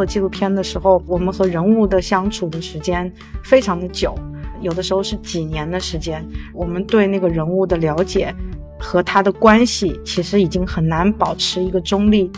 [0.00, 3.12] 做纪录片的时候，我们和人物的相处的时间
[3.44, 4.14] 非常的久，
[4.62, 6.26] 有的时候是几年的时间。
[6.54, 8.34] 我们对那个人物的了解
[8.78, 12.30] 和他的关系，其实已经很难保持一个中立。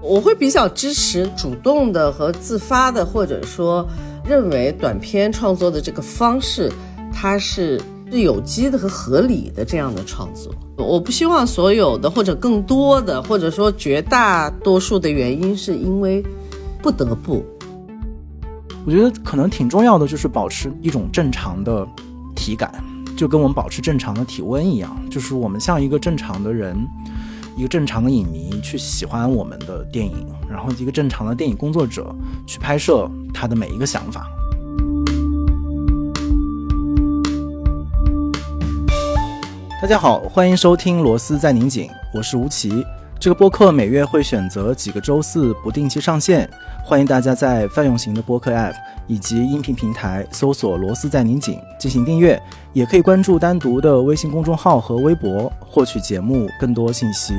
[0.00, 3.86] 我会比较支持主动的和自发的，或者说
[4.26, 6.72] 认为短片创作的这个方式，
[7.12, 7.78] 它是
[8.10, 10.50] 是有机的和合理的这样的创作。
[10.78, 16.24] 我不希望所有的或者更多的，或者说绝大多数的原因是因为
[16.82, 17.44] 不得不。
[18.84, 21.86] 我觉得可能挺重要的，就是保持一种正常的
[22.34, 22.74] 体感，
[23.16, 26.76] 就跟我们保持正常的体温一样，就是我们像一个正常的人。
[27.54, 32.10] 一个正常的影迷去喜欢我们的电影，然后一个正常的电影工作者
[32.46, 34.26] 去拍摄他的每一个想法。
[39.82, 42.82] 大家好，欢迎收听《螺丝在拧紧》，我是吴奇。
[43.22, 46.50] 这个播客每月会选择几个周四不定期上线，
[46.84, 48.74] 欢迎大家在泛用型的播客 App
[49.06, 52.42] 以及音频平台搜索“螺丝在拧紧”进行订阅。
[52.72, 57.34] 也可以关注单独的微信公众号和微博，获取节目更多信息。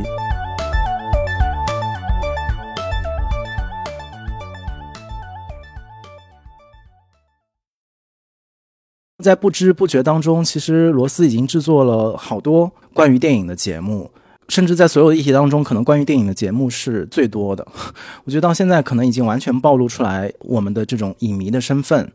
[9.21, 14.09] 在不知不觉当中，其实罗斯已经制作了好多关于电影的节目，
[14.49, 17.65] 甚至在所有的议题当中，可能关于电影的节目是最多的。
[18.25, 22.11] 我觉得到现在，可能已经完全暴露出来我们的这种影迷的身份，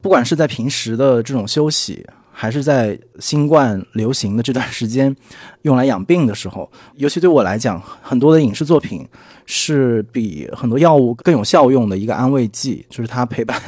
[0.00, 2.06] 不管是在平时的这种休息。
[2.32, 5.14] 还是在新冠流行的这段时间，
[5.62, 9.06] 用来养病的时候， 尤其对我来讲，很多的影视作品
[9.44, 13.60] 是比很多药物更有效用的一个安慰剂，就是它陪伴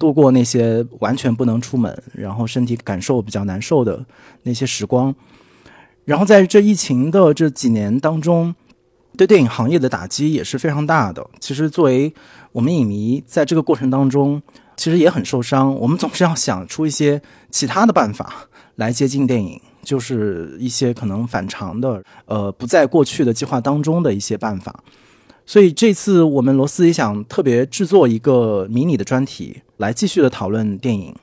[0.00, 4.04] 度过那些完全不能出门，然后身体感受比较难受的
[4.42, 5.14] 那些时光。
[6.04, 8.54] 然后在这疫情的这几年当中，
[9.16, 11.26] 对电影行业的打击也是非常大的。
[11.40, 12.12] 其实作为
[12.52, 14.42] 我们影迷，在这个过程当中。
[14.74, 15.72] 其实也很受伤。
[15.76, 17.20] 我们总是要想出一些
[17.50, 24.82] 其他的办法来接近电影，就是一些可能反常的，呃，不在过去的计划当中的一些办法。
[25.44, 31.14] 所以这次我们罗斯也想特别制作一个迷你的专题，来继续的讨论电影。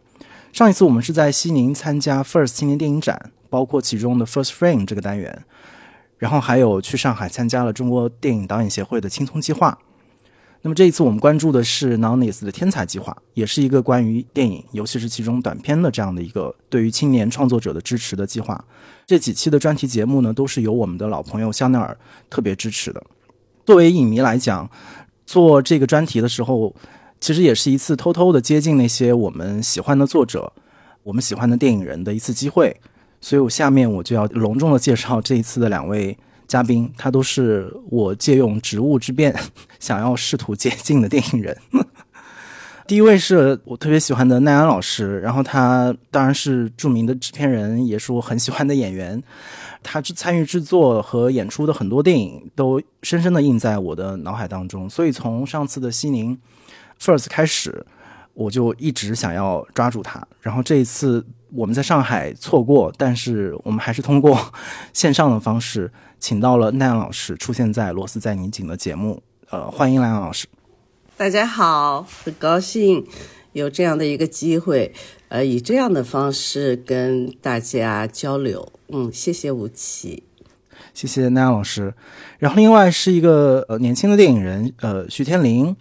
[0.54, 5.44] 上一次我们是在西宁参加 First 青年电影展，包括其中的 First Frame 这个单元，
[6.18, 9.78] 然后还有去上海参加了中国电影导演协会的青葱计划。
[10.62, 18.62] 那么这一次我们关注的是 Nonis 的天才计划，也是一个关于电影，尤其是其中短片的这样的一个对于青年创作者的支持的计划。
[19.08, 21.98] 这几期的专题节目呢，都是由我们的老朋友香奈儿
[22.30, 23.02] 特别支持的。
[23.66, 24.70] 作为影迷来讲，
[25.26, 26.76] 做这个专题的时候，
[27.22, 30.52] 其实也是一次偷偷的接近那些我们喜欢的作者、
[31.04, 32.76] 我们喜欢的电影人的一次机会。
[33.22, 36.18] 所以我下面我就要隆重的介绍这一次的两位。
[36.48, 39.36] 嘉宾，他都是我借用职务之便，
[39.80, 41.56] 想要试图接近的电影人。
[42.88, 49.22] 第一位是我特别喜欢的奈安老师，然后他当然是著名的制片人，也是我很喜欢的演员。
[49.84, 54.90] 他参与制作和演出的很多电影，都深深的印在我的脑海当中。
[54.90, 56.36] 所以从上次的西宁
[57.00, 57.86] First 开始，
[58.34, 60.28] 我就一直想要抓住他。
[60.42, 64.38] 然后这一次我们在上海错过，但是我们还是通过
[64.94, 65.92] 线上的方式。
[66.22, 70.48] 请到了奈阳老师出现在《罗斯在拧紧》的节目，呃，欢迎奈阳老师。
[71.16, 73.08] 大家好，很高兴
[73.54, 74.94] 有这样的一个机会，
[75.30, 78.70] 呃，以这样的方式跟大家交流。
[78.90, 80.24] 嗯，谢谢吴奇，
[80.94, 81.94] 谢谢奈阳老师。
[82.38, 85.74] 然后另外是一个呃年轻的电影人，呃，徐天林，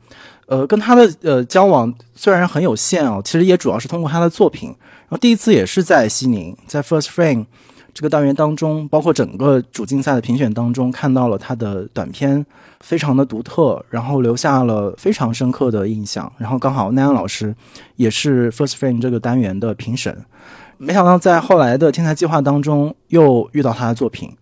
[0.46, 4.72] 呃，跟他的呃交往虽然很有限哦，其实也主要是通过他的作品。
[5.08, 7.46] 然后第一次也是在西宁，在 First Frame。
[7.94, 12.44] 这个单元当中，包括整个主竞赛的评选当中，看到了他的短片，
[12.80, 16.30] 非常的独特，然后留下了非常深刻的印象。
[16.36, 17.52] 然后刚好奈安老师
[17.96, 20.24] 也是 First Frame 这个单元的评审，
[20.76, 24.36] 没想到在后来的天才计划当中又遇到他的作品。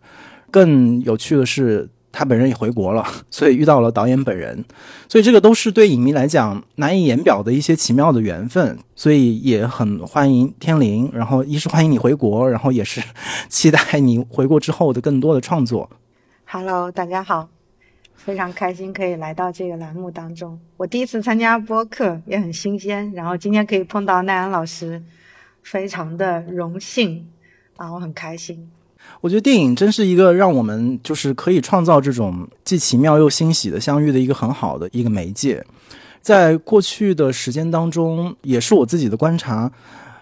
[0.51, 1.89] 更有趣的是。
[2.19, 4.65] 他本人也回国了， 所以遇到了导演本人，
[5.07, 11.11] 所以这个都是对影迷来讲难以言表的一些奇妙的缘分，所以也很欢迎天灵。
[11.13, 13.03] 然后一是欢迎你回国，然后也是
[13.51, 15.91] 期待你回国之后的更多的创作。
[16.47, 17.51] Hello，大家好，
[18.15, 20.59] 非常开心可以来到这个栏目当中。
[20.79, 25.03] 我第一次参加播客也很新鲜，然后今天可以碰到奈安老师，
[25.63, 27.29] 非常的荣幸
[27.77, 28.71] 啊，我很开心。
[29.26, 35.61] 我觉得电影真是一个让我们就是可以创造这种既奇妙又欣喜的相遇的一个很好的一个媒介。
[36.23, 39.69] 在过去的时间当中，也是我自己的观察，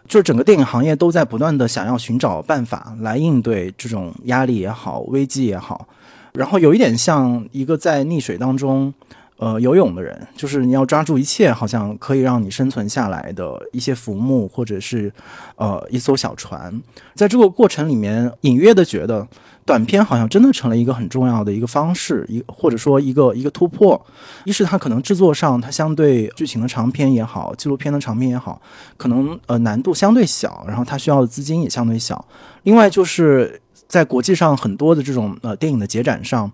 [0.08, 5.86] 就是整个电影行业都在不断的想要寻找办法来应对这种压力也好、危机也好。
[6.32, 8.94] 然后有一点像一个在溺水当中，
[9.36, 15.12] 呃游泳的人，就是你要抓住一切好像可以让你生存下来的一些浮木或者是
[15.56, 16.82] 呃一艘小船，
[17.14, 19.26] 在这个过程里面，隐约的觉得。
[19.66, 23.98] 短片好像真的成了一个很重要的一个方式，一或者说一个一个突破。
[24.44, 28.60] 一是它可能制作上，它相对剧情的长片也好，纪录片的长片也好，
[28.98, 32.22] 可能呃难度相对小，然后它需要的资金也相对小。
[32.64, 33.58] 另外就是
[33.88, 36.52] 在国际上很多的这种呃电影的节展上，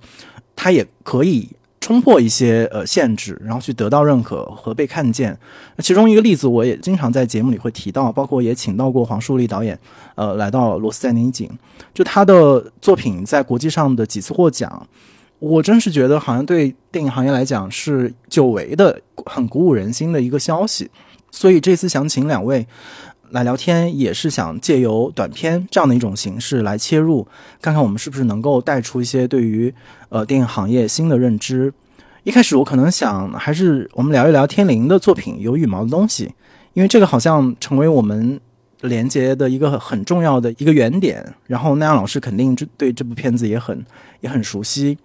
[0.54, 1.48] 它也可以。
[1.80, 5.36] 冲破一些呃限制，然后去得到认可和被看见。
[5.76, 9.78] 那其中一个例子，我也经常在节目里会提到，包括也请到过黄树立导演，
[10.14, 11.50] 呃，来到罗斯在宁井，
[11.94, 14.86] 就他的作品在国际上的几次获奖，
[15.38, 20.90] 我真是觉得好像对电影行业来讲是久违的、很鼓舞人心的一个消息。
[21.32, 22.66] 所以这次想请两位。
[23.30, 27.26] 来聊天也是想借由短片这样的一种形式来切入，
[27.62, 29.72] 看看我们是不是能够带出一些对于
[30.08, 31.72] 呃电影行业新的认知。
[32.24, 36.26] 一开始我可能想还是我们聊一聊天灵的作品《有羽毛的东西》，
[36.74, 38.38] 因为这个好像成为我们
[38.82, 41.24] 连接的一个很重要的一个原点。
[41.46, 43.84] 然后奈阳老师肯定这对这部片子也很
[44.20, 44.98] 也很熟悉，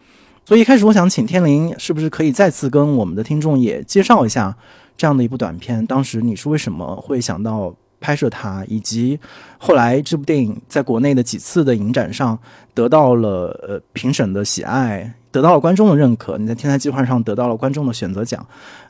[0.43, 4.57] 所以一开始我想请天灵是不是可以再次跟我们的听众也介绍一下
[4.97, 5.85] 这样的一部短片？
[5.85, 7.73] 当时你是为什么会想到？
[8.05, 9.19] 拍摄它，以及
[9.57, 12.37] 后来这部电影在国内的几次的影展上
[12.75, 16.37] 得到了呃评审的喜爱，得到了观众的认可。
[16.37, 18.45] 你在天才计划上得到了观众的选择奖，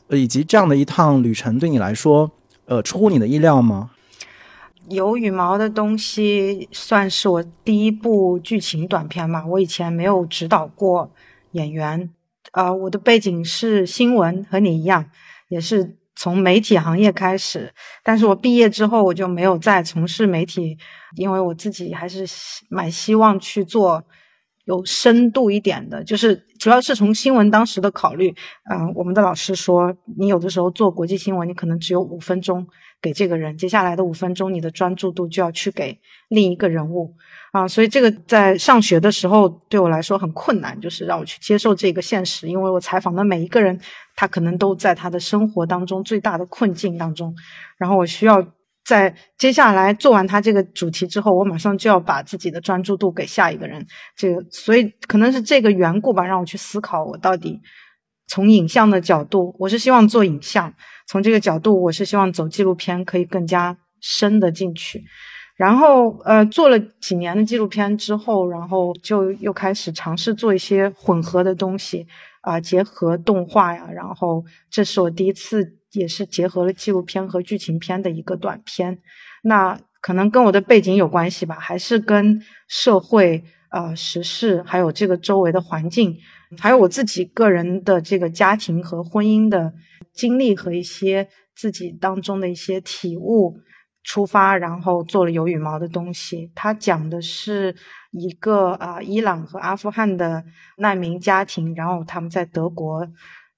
[0.08, 2.30] 呃，以及这样的一趟旅程对你来说，
[2.66, 3.90] 呃，出乎你的意料吗？
[4.90, 9.46] 有羽毛的东西算是我第一部剧情短片吧。
[9.46, 11.10] 我以前没有指导过
[11.52, 12.10] 演员，
[12.52, 15.06] 啊，我的背景是新闻，和你一样，
[15.48, 15.96] 也是。
[16.16, 17.72] 从媒体行业开始，
[18.02, 20.76] 但是我毕业之后我就没有再从事媒体，
[21.16, 22.26] 因为我自己还是
[22.70, 24.02] 蛮希望去做
[24.64, 28.34] 有深度一点的，就是主要是从新闻当时的考虑，
[28.70, 32.66] 嗯，我们的老师说，你有的时候做国际新闻，你可能只有五分钟
[33.00, 37.14] 给这个人，接下来的五分钟你的专注度就要去给另一个人物。
[37.52, 43.80] 啊，所以这个在上学的时候对我来说很困难，就是让我去接受这个现实，因为我采访的每一个人，
[44.16, 47.32] 他可能都在他的生活当中最大的困境当中，
[47.76, 48.44] 然后我需要
[48.84, 53.86] 在接下来做完他这个主题之后，我马上就要把自己的专注度给下一个人，
[54.16, 57.60] 这个所以可能是这个缘故吧，让我去思考我到底
[58.26, 60.72] 从影像的角度，我是希望做影像，
[61.06, 65.04] 从这个角度，我是希望走纪录片可以更加深的进去。
[65.56, 72.06] 然后，呃，做了几年的纪录片之后，然后就又开始尝试做一些混合的东西，
[72.42, 73.88] 啊，结合动画呀。
[73.90, 78.98] 然后，这是我第一次，也是结合了纪录片和剧情片的一个短片。
[79.42, 86.18] 那可能跟我的背景有关系吧，还是跟社会、啊时事，还有这个周围的环境，
[86.58, 89.72] 还有我自己个人的这个家庭和婚姻的
[90.12, 93.56] 经历和一些自己当中的一些体悟。
[94.06, 96.52] 出发，然后做了有羽毛的东西。
[96.54, 97.74] 它讲的是
[98.12, 100.44] 一个啊，伊朗和阿富汗的
[100.76, 103.08] 难民家庭，然后他们在德国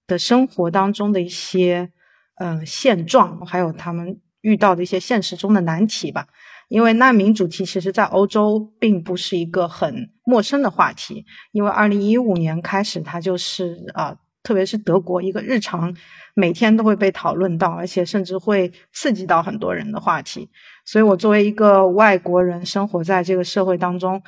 [0.06, 1.90] 的生活当中的一些
[2.36, 6.26] 嗯现状，还有他们遇到的一些现实中的难题吧。
[6.68, 14.16] 因为难民主题其实，在欧洲并不是一个很陌生的话题，因为二零一五年开始，它就是啊。
[14.48, 15.94] 特别是德国，一个日常
[16.32, 20.48] 每天都会被讨论到，而且甚至会刺激到很多人的话题。
[20.86, 24.22] 所以，我作为一个外国人，生活在这个社会当中，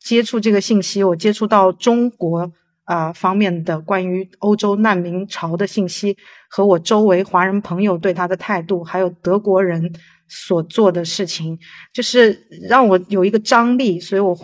[0.00, 2.50] 接触这个信息，我接触到中国
[2.84, 6.16] 啊方面的关于欧洲难民潮的信息，
[6.48, 9.92] 和我周围华人朋友对他的态度，还有德国人
[10.26, 11.58] 所做的事情，
[11.92, 14.00] 就是让我有一个张力。
[14.00, 14.34] 所以我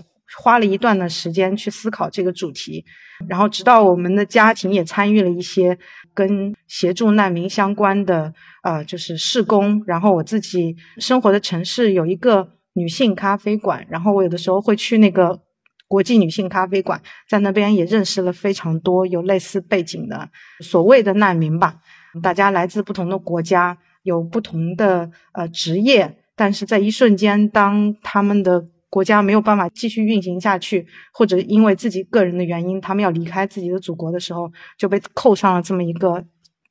[0.43, 2.85] 花了一段的时间去思考这个主题。
[3.29, 5.79] 然后，直到我们的家庭也参与了一些
[6.15, 9.83] 跟协助难民相关的，呃，就是事工。
[9.87, 15.41] 然后我自己生活的城市有一个女性咖啡馆，然后我有的时候会去那个
[15.89, 20.29] 国际女性咖啡馆，在那边也认识了非常多有类似背景的
[20.61, 21.77] 所谓的难民吧。
[22.23, 36.23] 大家来自不同的国家，有不同的呃职业，但是在一瞬间，当他们的国家没有办法继续运行下去，或者因为自己个人的原因，他们要离开自己的祖国的时候，就被扣上了这么一个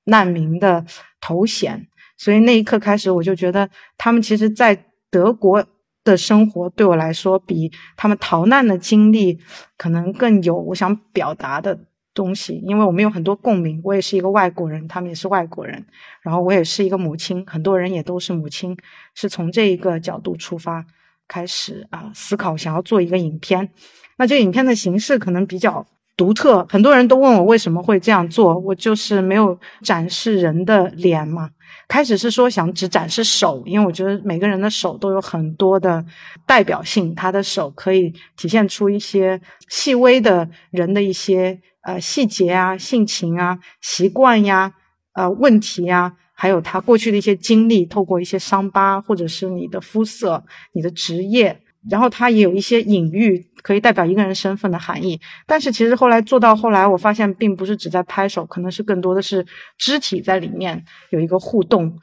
[0.03, 0.85] 难民的
[1.19, 1.87] 头衔。
[2.17, 5.65] 所以那一刻开始，我就觉得他们其实，在德国
[6.03, 9.39] 的生活对我来说，比他们逃难的经历
[9.75, 12.61] 可能更有我想表达的东西。
[12.67, 15.83] 因为我们有很多共鸣，我也是一个外国人，他们也是外国人，
[16.21, 18.77] 然后我也是一个母亲，很多人也都是母亲，
[19.15, 20.85] 是从这一个角度出发。
[21.31, 23.69] 开始啊，思考想要做一个影片，
[24.17, 25.85] 那这个影片的形式可能比较
[26.17, 26.67] 独特。
[26.69, 31.50] 很多人都问我为什么会这样做，我就是没有展示人的脸嘛。
[31.88, 36.03] 开始是说想只展示手，因为我觉得每个人的手都有很多的
[36.45, 44.73] 代表性，他的手可以体现出一些细微的人的一些呃细节啊、性情啊、习惯呀、
[45.13, 50.43] 呃问题呀，还有他过去的一些经历，透过一些伤疤或者是你的肤色、
[50.74, 51.55] 你的职业。
[51.88, 55.21] 然后他也有一些隐喻，可以代表一个人身份的含义。
[55.45, 59.45] 但是其实后来做到后来，我发现并不是只在拍手，可能是更多的是
[59.77, 61.93] 肢体在里面有一个互动。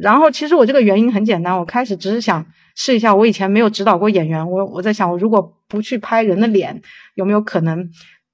[0.00, 6.80] 然后其实我这个原因很简单，我开始只是想试一下，我以前没有指导过演员，我我在想，我如果不去拍人的脸，
[7.16, 7.90] 有没有可能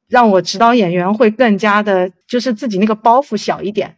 [0.06, 3.96] 让我指导演员会更加的，就是自己那个包袱小一点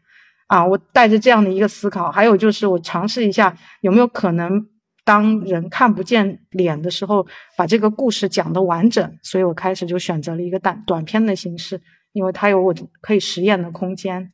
[0.48, 0.66] 啊？
[0.66, 4.66] 我带着这样的一个思考，还有就是我尝试一下有没有可能。
[5.04, 7.26] 当人看不见脸的时候，
[7.56, 11.80] 把这个故事讲得完整，所以我开始就选择了一个短短片的形式，
[12.12, 14.30] 因为它有我可以实验的空间。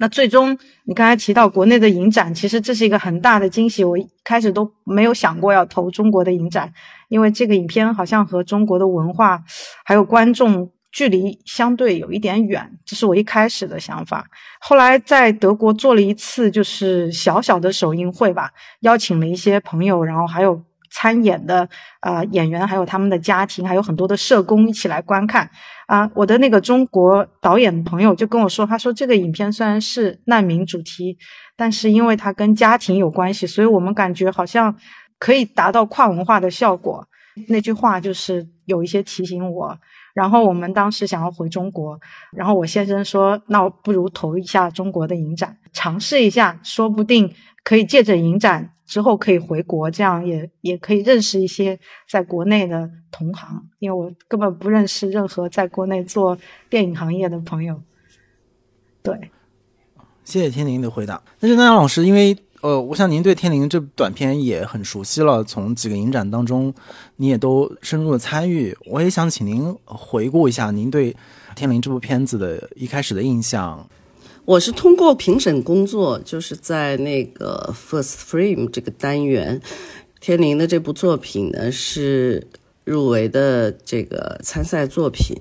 [0.00, 3.84] 那最终你刚才提到国内的影展，其实这是一个很大的惊喜。
[3.84, 6.72] 我一开始都没有想过要投中国的影展，
[7.10, 9.44] 因为这个影片好像和中国的文化
[9.84, 10.72] 还有观众。
[10.96, 14.30] 距离相对有一点远，这是我一开始的想法。
[14.58, 18.50] 后来在德国做了一次，就是小小的首映会吧，
[18.80, 21.68] 邀请了一些朋友，然后还有参演的
[22.00, 25.50] 啊演员，还有他们的家庭，还有很多的社工一起来观看。
[25.86, 31.18] 啊，我的那个中国导演朋友就跟我说，他说这个影片虽然是难民主题，
[31.58, 34.74] 但是因为它跟家庭有关系，所以我们感觉好像
[35.18, 37.06] 可以达到跨文化的效果。
[37.48, 39.78] 那句话就是有一些提醒我。
[40.16, 42.00] 然后我们当时想要回中国，
[42.32, 56.38] 然后我先生说：“那我不如投一下中国的影展，尝试一下，说不定可以借着影展之后可以回国，这样也也可以认识一些在国内的同行，因为我根本不认识任何在国内做
[56.70, 57.82] 电影行业的朋友。”
[59.04, 59.30] 对，
[60.24, 61.22] 谢谢天宁的回答。
[61.40, 62.34] 那就那老师，因为。
[62.66, 66.74] 呃，我想您对《天灵》这短片也很熟悉了，从几个影展当中，
[67.14, 68.76] 你也都深入的参与。
[68.86, 71.12] 我也想请您回顾一下您对
[71.54, 73.88] 《天灵》这部片子的一开始的印象。
[74.44, 79.60] 我是通过评审工作，就是在那个 First Frame 这个单元，
[80.18, 82.48] 《天灵》的这部作品呢是
[82.82, 85.36] 入围的这个参赛作品。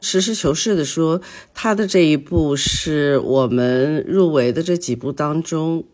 [0.00, 1.20] 实事求是的说，
[1.52, 5.84] 他的这一部是我们入围的这几部当中。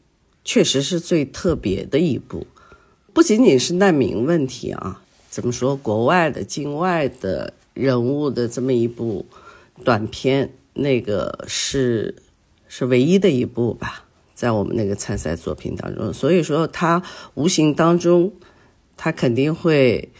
[0.43, 2.47] 确实是最特别的一部，
[3.13, 5.77] 不仅仅是难民问题啊，怎么说？
[5.77, 9.27] 国外的、境外的人物的这么一部
[9.85, 12.17] 短片，那个是
[12.69, 14.05] 是唯一的一部吧，
[14.35, 16.13] 在我们那个参赛作品当中。
[16.13, 17.03] 所以说，他
[17.35, 18.33] 无形当中，
[18.97, 20.11] 他肯定会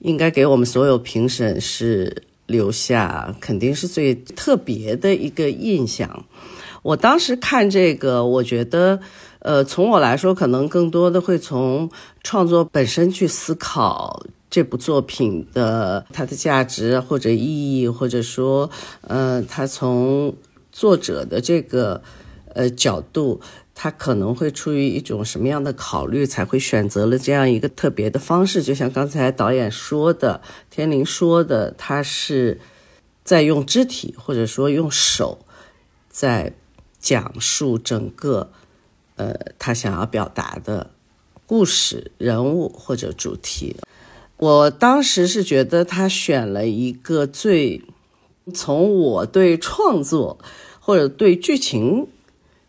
[0.00, 6.26] 应该给我们所有评审是留下肯定是最特别的一个印象。
[6.82, 9.00] 我当时看这个，我觉得。
[9.48, 11.90] 呃，从我来说，可能更多的会从
[12.22, 18.68] 创作本身去思考这部作品的它的价值或者意义，或者说，
[19.00, 20.34] 呃，他从
[20.70, 22.02] 作者的这个
[22.52, 23.40] 呃角度，
[23.74, 28.62] 他可能会出于一种什么样的考虑，才会选择了这样一个特别的方式。
[28.62, 32.60] 就像刚才导演说的，天灵说的，他是
[33.24, 35.38] 在用肢体或者说用手
[36.10, 36.52] 在
[37.00, 38.50] 讲述整个。
[39.18, 40.90] 呃，他想要表达的
[41.44, 43.74] 故事、人物或者主题，
[44.36, 47.82] 我当时是觉得他选了一个最
[48.54, 50.38] 从我对创作
[50.78, 52.06] 或者对剧情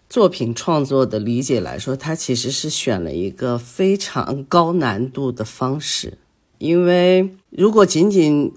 [0.09, 6.17] 作品创作的理解来说，他其实是选了一个非常高难度的方式。
[6.57, 8.51] 因为如果仅仅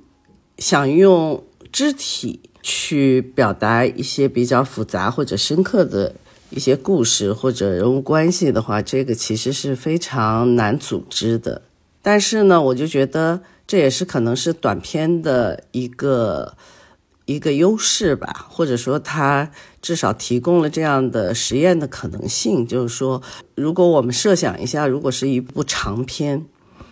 [0.56, 6.14] 想用肢体去表达一些比较复杂或者深刻的。
[6.54, 11.62] 一些故事或者人物关系的话，这个其实是非常难组织的。
[12.02, 16.54] 但是呢，我就觉得这也是可能是短片的一个
[17.25, 22.66] 一个优势吧，或者说它至少提供了这样的实验的可能性。
[22.66, 23.23] 就是说，
[23.54, 26.44] 如果我们设想一下，如果是一部长片，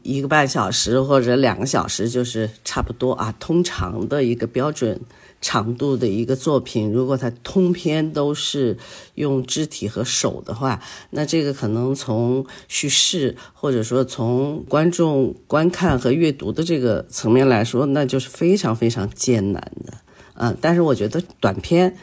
[0.03, 4.99] 一个半小时或者两个小时，就是差不多啊，通常的一个标准。
[5.41, 8.77] 长度的一个作品，如果它通篇都是
[9.15, 19.95] 用肢体和手的话，那这个可能从叙事或者说从观众观看和阅读的这个层面来说，那就是非常非常艰难的。
[20.35, 21.97] 嗯，但是我觉得短片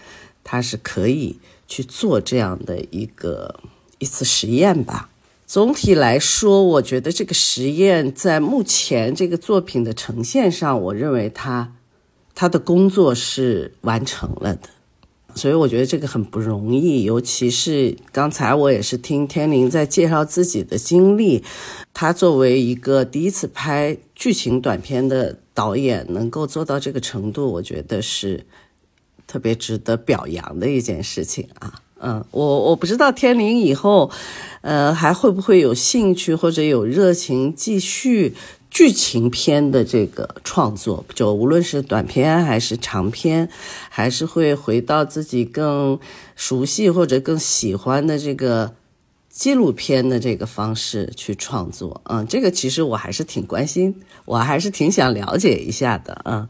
[0.44, 3.60] 它是可以去做这样的一个
[4.00, 5.10] 一次实验吧。
[5.46, 11.74] 总体来说，我觉得这个实验在目前这个作品的呈现上，我认为它。
[12.40, 14.70] 他的工作是完成了的。
[15.34, 21.44] 所以我觉得这个很不容易，尤其是刚才我也是听天灵在介绍自己的经历，
[21.96, 28.46] 他作为一个第一次拍剧情短片的导演，能够做到这个程度，我觉得是
[29.26, 31.74] 特别值得表扬的一件事情啊。
[32.00, 34.12] 嗯，我我不知道天灵以后，
[34.62, 38.36] 呃，还会不会有兴趣或者有热情继续。
[38.70, 43.50] 剧情片的这个创作，就无论是短片还是长片，
[43.90, 46.00] 还是会回到自己更
[46.36, 48.74] 熟悉或者更喜欢的这个
[49.30, 52.02] 纪录片的这个方式去创作。
[52.06, 53.96] 嗯，这个其实我还是挺关心，
[54.26, 56.22] 我还是挺想了解一下的。
[56.26, 56.48] 嗯，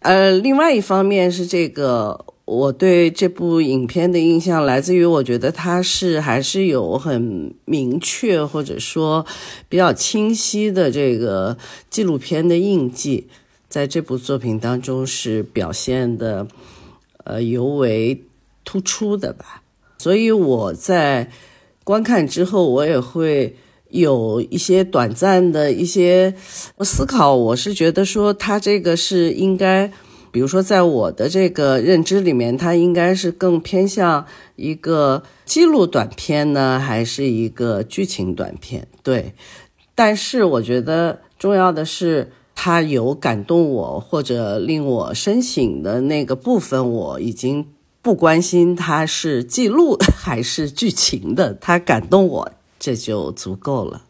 [0.00, 2.24] 呃，另外一方面是这个。
[2.48, 9.26] 我对这部影片的印象来自于，我觉得它是还是有很明确或者说
[9.68, 11.58] 比较清晰的这个
[11.90, 13.28] 纪录片的印记，
[13.68, 16.48] 在这部作品当中是表现的，
[17.24, 18.22] 呃尤为
[18.64, 19.62] 突出的吧。
[19.98, 21.30] 所以我在
[21.84, 23.54] 观看之后，我也会
[23.90, 26.34] 有一些短暂的一些
[26.80, 27.36] 思考。
[27.36, 29.92] 我是觉得说，它这个是应该。
[30.30, 38.86] 比如说，在我的这个认知里面，它应该是更偏向一个记录短片呢，还是一个剧情短片？
[39.02, 39.34] 对。
[39.94, 47.66] 但是我觉得重要的是，它有感动我或者令我深省的那个部分，我已经
[48.00, 54.02] 不关心它是记录还是剧情的，它感动我，这就足够了。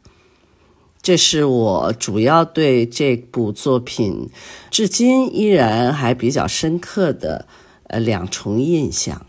[1.01, 4.29] 这是我主要对这部作品
[4.71, 7.47] 至今依然还比较深刻的
[7.85, 9.25] 呃两重印象。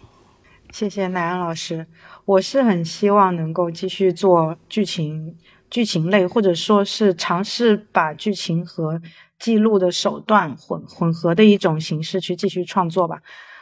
[0.74, 1.88] 谢谢奈安老师，
[2.26, 5.36] 我是很希望能够继续做剧情
[5.70, 9.02] 剧情类，或者说是尝试把剧情和
[9.40, 13.18] 记录的手段混混合的一种形式去继续创作吧。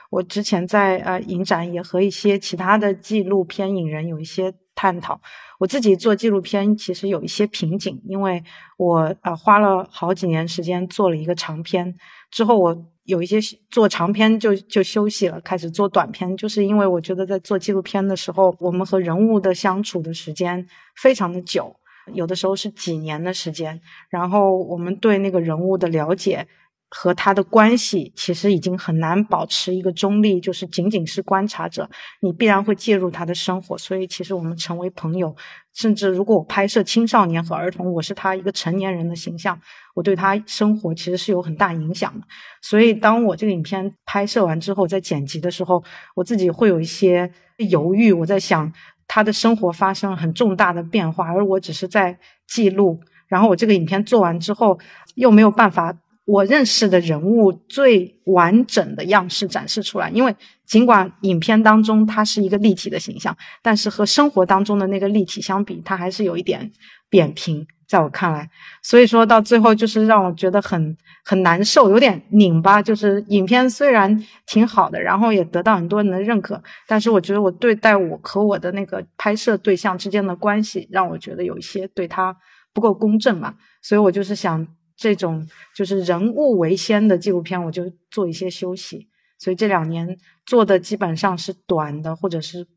[0.09, 5.21] 我之前在呃影展也和一些其他的纪录片影人有一些探讨。
[5.59, 8.43] 我自己做纪录片其实有一些瓶颈，因为
[8.77, 11.95] 我呃花了好几年时间做了一个长片，
[12.29, 13.39] 之后我有一些
[13.71, 21.75] 做长片就就休息了，开始做短片，就是因为我觉得在做纪录片的时候，我们和人物的相处的时间非常的久，
[22.13, 26.47] 有的时候是几年的时间，然后我们对那个人物的了解。
[26.89, 31.89] 和他的关系其实已经很难保持一个中立，就是仅仅是观察者，
[32.21, 33.77] 你必然会介入他的生活。
[33.77, 35.35] 所以，其实我们成为朋友，
[35.73, 39.59] 甚至如果我拍摄青少年和儿童，我是他一个成年人的形象，
[39.95, 42.25] 我对他生活其实是有很大影响的。
[42.61, 45.83] 所以，当我这个影片拍摄完之后，在剪辑的时候，
[46.15, 47.29] 我自己会有一些
[47.69, 48.13] 犹豫。
[48.13, 48.71] 我在想，
[49.07, 53.01] 他的生活发生了很重大的变化，而我只是在记录。
[53.27, 54.79] 然后，我这个影片做完之后，
[55.15, 55.93] 又没有办法。
[56.27, 60.35] 我认识的人物最完整的样式展示出来，因为
[60.65, 66.69] 尽管影片当中它是一个立体的形象，但是和生活当中的那个立体相比，它还是有一点
[67.09, 68.49] 扁平，在我看来。
[68.83, 72.81] 所以说到最后，就是让我觉得很很难受，有点拧巴。
[72.81, 82.35] 就是影片虽然挺好的，然后也得到很多人的认可，但是我觉得我对待我和我的那个拍摄对象之间的关系，让我觉得有一些对他
[82.73, 83.53] 不够公正嘛。
[83.81, 84.67] 所以我就是想。
[84.97, 89.07] 这种就是人物为先的纪录片，我就做一些休息。
[89.37, 92.67] 所以这两年做的基本上是短的，或者是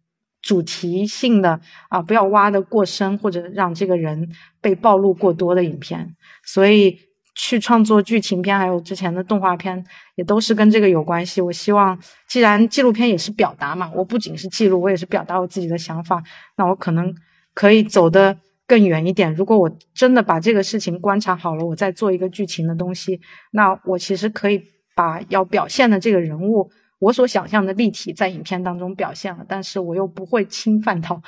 [0.43, 4.29] 主题性的啊，不要挖的过深，或者让这个人
[4.61, 6.15] 被暴露过多的影片。
[6.45, 6.99] 所以
[7.35, 9.83] 去创作剧情片，还有之前的动画片，
[10.17, 11.41] 也都是跟这个有关系。
[11.41, 16.23] 我希望，既然纪录片也是表达嘛，我不仅是记录，我也是表达我自己的想法。
[16.59, 17.15] 那我可能
[17.55, 18.37] 可以走的。
[18.71, 24.63] 更远一点，如果我真的把这个事情观察好了，我再做一个剧情的东西，那我其实可以
[24.95, 31.21] 把要表现的这个人物，我所想象的立体在影片当中表现了，但是我又不会侵犯到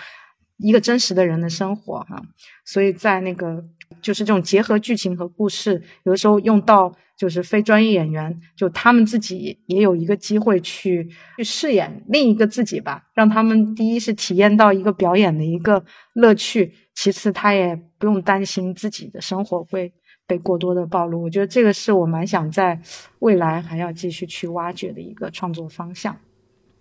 [0.58, 2.22] 一个真实的人的生活哈。
[2.64, 3.64] 所以在那个
[4.00, 16.74] 就是这种结合剧情和故事，有的时候用到就是非专业演员，就他们自己也有一个机会去去饰演另一个自己吧，让他们第一是体验到一个表演的一个乐趣。
[16.96, 19.92] 其次，他也不用担心自己的生活会
[20.26, 21.22] 被过多的暴露。
[21.22, 22.80] 我觉得这个是我蛮想在
[23.20, 26.16] 未来还要继续去挖掘的一个创作方向。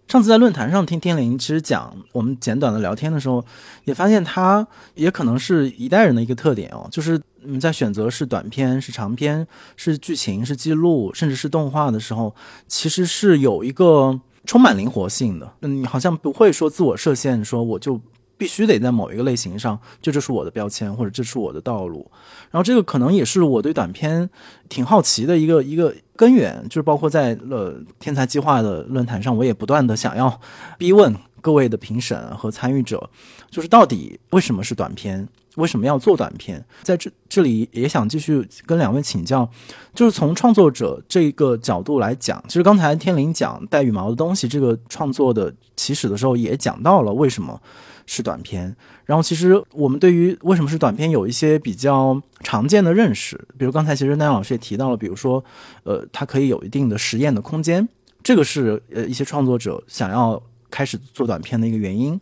[0.08, 3.45] 上次在论坛上听天灵其实讲我们简短的聊天的时候，
[3.86, 12.36] 也发现他也可能是一代人的一个特点哦，就是你在选择是短片、是长片、是剧情、是记录，甚至是动画的时候，
[12.67, 15.54] 其实是有一个充满灵活性的。
[15.62, 18.01] 嗯，好像不会说自我设限，说我就。
[18.38, 22.10] 必须得在某一个类型上，这就是我的标签，或者这是我的道路。
[22.49, 24.27] 然后这个可能也是我对短片
[24.67, 30.41] 挺好奇的一个一个根源，就是包括在了天才计划的论坛上，我也不断的想要
[30.80, 33.12] 逼问各位的评审和参与者，
[33.51, 35.30] 就是到底为什么是短片？
[35.55, 36.63] 为什么要做短片？
[36.83, 39.49] 在这这里也想继续跟两位请教，
[39.93, 47.61] 就是从创作者这个角度来讲，其实刚才天灵讲带羽毛的东西这个创作的起始的时候，也讲到了为什么
[48.05, 48.75] 是短片。
[49.05, 55.43] 然后其实我们对于为什么是短片有一些比较常见的认识，比如刚才其实奈老师也提到了，比如说
[55.83, 57.87] 呃，它可以有一定的实验的空间，
[58.23, 62.19] 这个是呃一些创作者想要开始做短片的一个原因。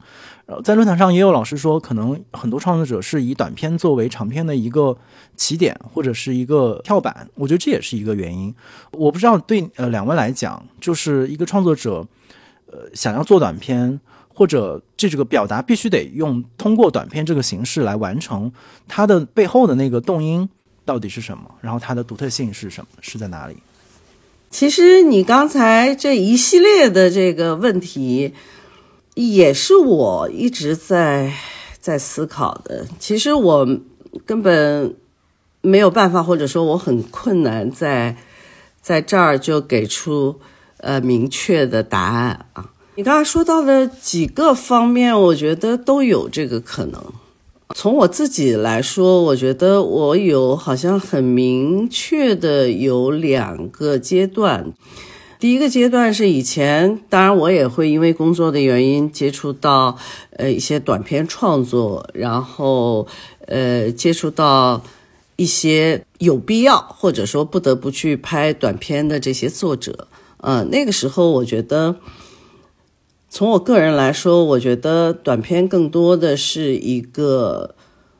[0.47, 4.97] 呃在论坛上也有老师说，可能很多创作者是以短片作为长片的一个
[5.35, 8.53] 起点或者是一个跳板，我觉得这也是一个原因。
[8.91, 12.05] 我不知道对呃两位来讲，就是一个创作者，
[12.65, 18.51] 呃想要做短片或者这个表达必须得用通过短片这个形式来完成，
[18.87, 20.49] 它的背后的那个动因
[20.83, 21.43] 到底是什么？
[21.61, 22.87] 然后它的独特性是什么？
[23.01, 23.55] 是在哪里？
[24.49, 28.33] 其实你刚才这一系列的这个问题。
[29.15, 31.33] 也是我一直在
[31.77, 32.87] 在思考的。
[32.99, 33.67] 其实我
[34.25, 34.95] 根本
[35.59, 38.15] 没有办法，或者说我很困难，在
[38.81, 40.39] 在这儿就给出
[40.77, 42.71] 呃明确的答案啊。
[42.95, 47.03] 你刚才说到的几个方面，我觉得都有这个可能。
[47.75, 54.73] 从我自己来说，我觉得我有好像很明确的有两个阶段。
[55.39, 59.97] 第一个阶段是以前，当然我也会因为工作的原因接触到，
[60.31, 63.07] 呃一些短片创作，然后
[63.45, 64.83] 呃接触到
[65.35, 71.95] 一些有必要或者说不得不去拍短片的这些作者，呃那个时候我觉得，
[73.29, 77.75] 从我个人来说，我觉得短片更多的是一个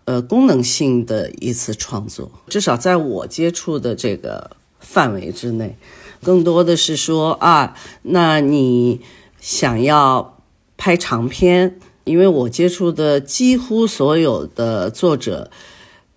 [0.05, 5.75] 呃功能性的一次创作，至少在我接触的这个范围之内。
[6.21, 9.01] 更多的是说啊，那你
[9.39, 10.37] 想要
[10.77, 11.79] 拍长片？
[12.03, 15.51] 因为我接触的几乎所有的作者，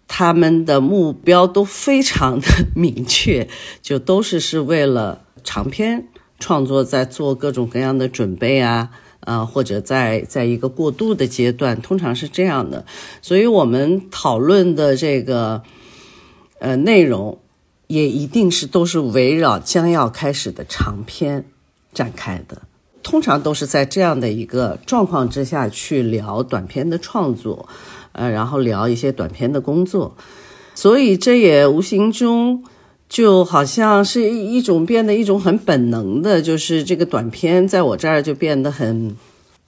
[0.08, 3.48] 他们的目标都非常的明确，
[3.80, 6.08] 就都是是为了长篇
[6.42, 12.84] 创作在做各种各样的准备啊，啊，或者在在一个过渡的阶段，通常是这样的。
[13.22, 15.62] 所以我们讨论的这个
[16.58, 17.38] 呃内容。
[17.88, 21.44] 也一定是都是围绕将要开始的长篇
[21.92, 22.62] 展开的，
[23.02, 27.68] 通常都是在这样的一个状况之下去聊短片的创作，
[28.12, 30.16] 呃，然后聊一些短片的工作，
[30.74, 32.64] 所以这也无形中
[33.12, 39.14] 就好像是一种变得一种很本能的，就是这个短片在我这儿就变得很，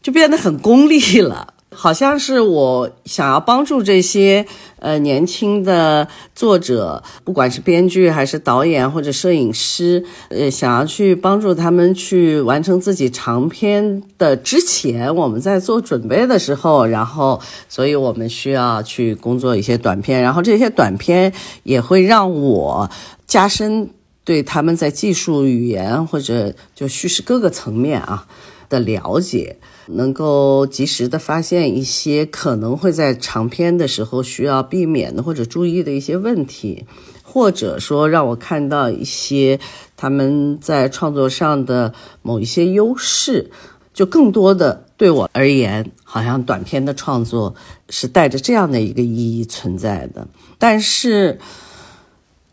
[0.00, 1.53] 就变得很功利了。
[1.74, 4.46] 好像是我想要帮助这些
[4.78, 21.32] 呃年轻的作者，不管是编剧还是导演或者摄影师，呃，想要去帮助他们去完成自己长篇的之前，我们在做准备的时候，然后，所以我们需要去工作一些短片，然后这些短片
[21.62, 22.90] 也会让我
[23.26, 23.90] 加深
[24.24, 28.26] 对他们在技术语言或者就叙事各个层面啊
[28.68, 29.58] 的了解。
[29.86, 36.86] 能够及时的发现一些可能会在长篇的时候需要避免的或者注意的一些问题，
[37.22, 39.60] 或者说让我看到一些
[39.94, 43.50] 他们在创作上的某一些优势，
[43.92, 47.54] 就更多的对我而言，好像短篇的创作
[47.90, 50.26] 是带着这样的一个意义存在的。
[50.58, 51.38] 但是，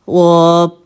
[0.03, 0.80] 我。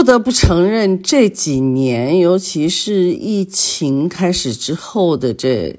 [0.00, 5.78] 不得不承认，这几年，尤其是疫情开始之后的这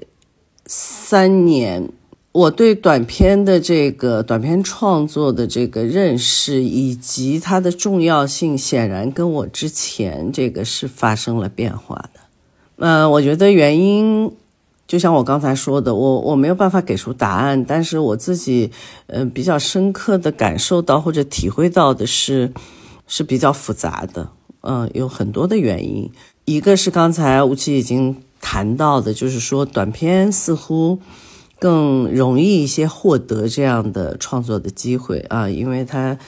[0.64, 1.90] 三年，
[2.30, 12.20] 我对短片的这个短片创作的这个认识以及它的重要性，显然跟我之前这个是发生了变化的。
[12.76, 14.30] 嗯，我觉得原因，
[14.86, 18.70] 就像我刚才说的，我我没有办法给出答案，但是我自己，
[19.08, 22.52] 嗯，比较深刻的感受到或者体会到的是。
[23.14, 24.30] 是比较复杂的，
[24.62, 26.10] 嗯，有很多的原因。
[26.46, 30.98] 一个是刚才吴奇已经谈到的，就是说短片似乎
[31.58, 36.18] 更容易一些获得这样的创作的机会啊，因为它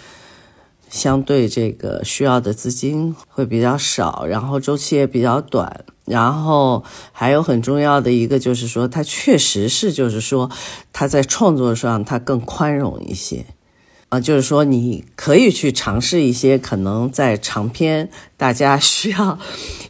[0.91, 10.51] 相对这个需要的资金会比较少，然后周期也比较短，然后还有很重要的一个就是说，它确实是就是说
[10.93, 13.47] 它在创作上它更宽容一些。
[14.15, 19.39] 啊，就是说你可以去尝试一些可能在长篇大家需要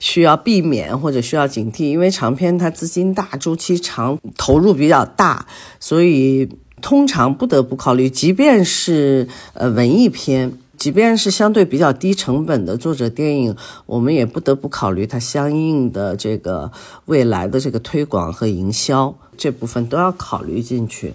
[0.01, 5.47] 需要避免或者需要警惕，因为长篇它资金大、周期长、投入比较大，
[5.79, 6.49] 所以
[6.81, 10.59] 通常不得不考虑，即便是呃文艺片。
[10.77, 13.57] 即便是相对比较低成本的作者电影，
[13.87, 16.71] 我们也不得不考虑它相应的这个
[17.07, 21.15] 未来的这个推广和营销这部分都要考虑进去。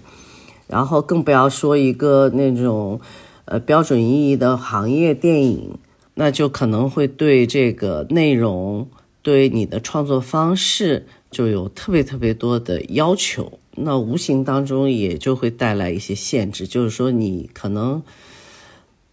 [0.70, 3.00] 然后更不要说一个那种
[3.44, 5.78] 呃标准意义的行业电影，
[6.14, 8.88] 那就可能会对这个内容、
[9.20, 13.58] 对你的创作方式就有特别特别多的要求。
[13.76, 18.02] 那无形当中也就会带来一些限制，就是说你可能。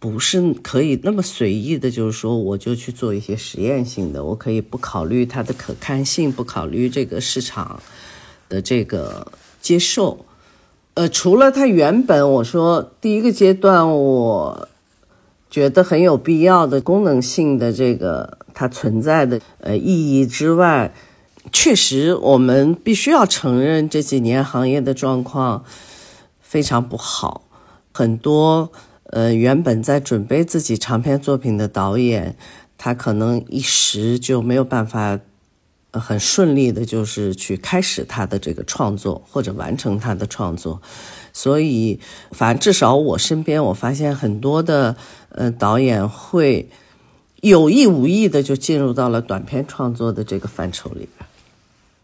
[0.00, 7.82] 不是可以那么随意的，就是说我就去做一些实验性的，我可以不考虑它的可看性，不考虑这个市场
[8.48, 10.24] 的这个接受。
[10.98, 14.68] 呃，除了它原本我说第一个阶段，我
[15.48, 20.92] 觉得很有必要的功能性的这个它存在的呃意义之外，
[21.52, 25.62] 确实我们必须要承认这几年行业的状况
[26.40, 27.42] 非常不好，
[27.94, 28.72] 很多。
[29.10, 32.36] 呃，原本在准备自己长篇作品的导演，
[32.76, 35.20] 他可能一时就没有办法，
[35.92, 40.80] 很顺利的，就是去开始他的这个创作或者完成他的创作。
[41.32, 42.00] 所以，
[42.32, 44.96] 反正至少我身边，我发现很多的
[45.30, 46.68] 呃导演会
[47.40, 51.28] 有意无意的就进入到了短片创作的这个范畴里边。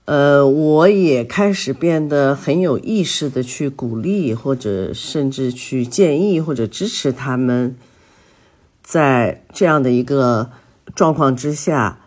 [0.07, 7.75] 呃，我也开始变得很有意识的去鼓励，或者甚至去建议或者支持他们，
[8.83, 10.51] 在这样的一个
[10.94, 12.01] 状况之下，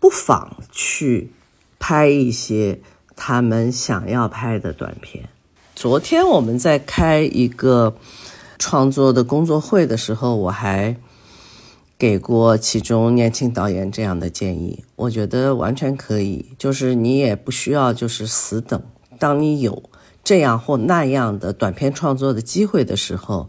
[0.00, 1.32] 不妨去
[1.78, 2.80] 拍一些
[3.16, 5.28] 他们想要拍的短片。
[5.74, 7.96] 昨天我们在开一个
[8.58, 10.96] 创作的工作会的时候，我还。
[11.98, 16.54] 给过其中年轻导演这样的建议，我觉得完全可以。
[16.56, 18.80] 就是你也不需要就是死等，
[19.18, 19.82] 当你有
[20.22, 23.48] 这样或那样的短片创作的机会的时候，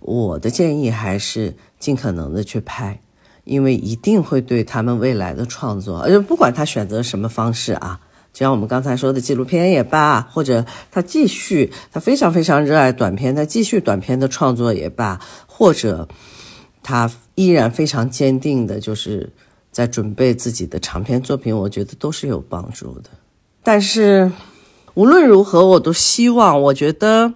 [0.00, 3.01] 我的建议还是尽可能的去拍，
[3.44, 8.00] 因为一定会对他们未来的创作，而不管他选择什么方式啊，
[8.32, 16.08] 就像我们刚才说的纪录片也罢，或者他继续他非常非常热爱短片，他继续短片的创作也罢，或者。
[16.84, 19.30] 他依然非常坚定的，就是
[19.70, 23.10] 在准备自己的长篇作品，我觉得都是有帮助的。
[23.62, 24.28] 但是
[24.94, 27.34] 无论如何，我都希望，我觉得，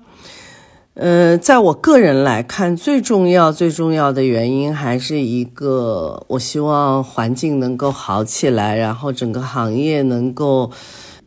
[0.97, 10.71] 呃，在我个人来看，最重要、最重要的原因还是一个，我希望环境能够好起来，然后整个行业能够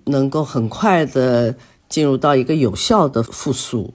[0.05, 1.53] 能够很快的
[1.87, 3.93] 进入到一个有效的复苏，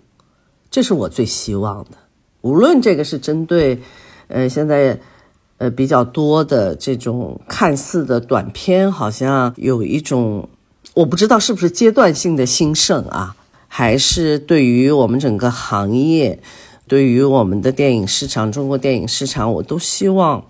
[0.71, 1.97] 这是我最希望的。
[2.43, 3.81] 无论这个是针对。
[4.29, 4.99] 呃，现在，
[5.59, 10.49] 呃，比较多的这种看似的短片，好像有一种，
[10.95, 13.37] 我不知道是不是阶段性的兴盛啊，
[13.77, 16.39] 还是对于我们整个行业，
[16.87, 20.45] 对于我们的电影市场，中国电影市场，我都希望，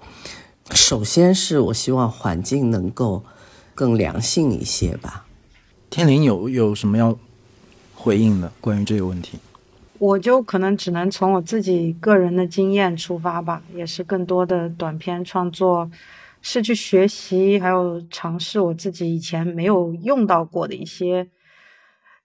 [0.73, 3.25] 首先是我希望环境能够
[3.75, 5.25] 更良性一些吧。
[5.89, 7.19] 天灵有有什么要
[7.95, 9.39] 回应的关于这个问题？
[9.99, 15.91] 我就可能只能从我自己个人的经验出发吧，也是更多的短片创作，
[16.43, 21.27] 是去学习还有尝试我自己以前没有用到过的一些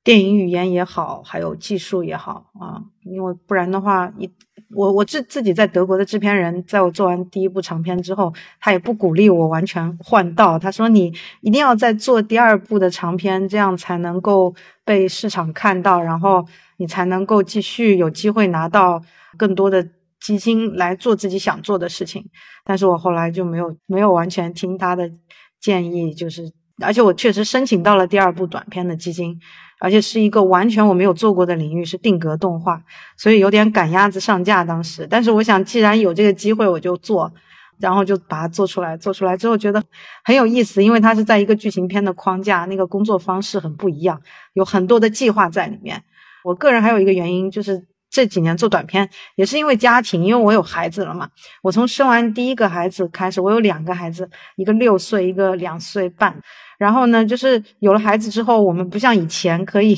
[0.04, 4.30] 电影语言也好，还有技术也好啊，因为不然的话，一
[4.76, 14.54] 我我自自己在德国的制片人，在我做完第一部长片之后，他也不鼓励我完全换道，他说你一定要再做第二部的长片，这样才能够
[14.86, 16.46] 被市场看到，然后。
[16.82, 19.04] 你才能够继续有机会拿到
[19.38, 19.86] 更多的
[20.22, 22.26] 基金来做自己想做的事情，
[22.64, 25.12] 但是我后来就没有没有完全听他的
[25.60, 26.50] 建议，就是
[26.82, 29.38] 而且我确实申请到了第二部短片的基金，
[29.80, 32.84] 而且是一个完全我没有做过的领域，是定格动画，
[33.18, 35.08] 所以有点赶鸭子上架当时。
[35.10, 37.32] 但是我想，既然有这个机会，我就做，
[37.80, 38.98] 然后就把它做出来。
[38.98, 39.84] 做出来之后觉得
[40.24, 44.22] 很有意思，因为它是在一个剧情片的框架，那个工作方式很不一样，
[44.54, 46.04] 有很多的计划在里面。
[46.44, 51.30] 我个人还有一个原因，就是这几年做短片也是因为家庭，因为我有孩子了嘛。
[51.62, 56.42] 我从生完第一个孩子开始，我有两个孩子，一个六岁，一个两岁半。
[56.78, 59.96] 然后呢，就是有了孩子之后，我们不像以前可以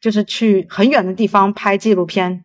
[0.00, 2.44] 就是去很远的地方拍纪录片，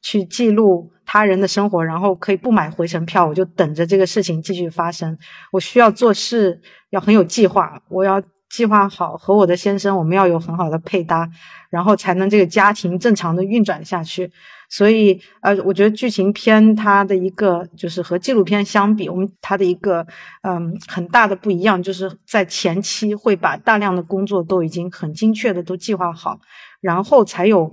[0.00, 5.18] 去记录他人的生活，然后可以不买回程票，我就等着这个事情继续发生。
[5.52, 8.22] 我需要做事要很有计划，我要。
[8.50, 11.30] 计划好和我的先生我们要有很好的配搭，
[11.70, 14.30] 然后才能这个家庭正常的运转下去。
[14.68, 20.06] 所以，呃，我觉得剧情片它的一个就是和纪录片相比，我们它的一个
[20.42, 26.40] 嗯很大的不一样，就是在前期会把大量的工作都已经很精确的都计划好，
[26.80, 27.72] 然后才有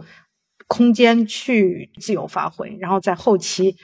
[0.68, 3.76] 空间去自由发挥，然后在后期。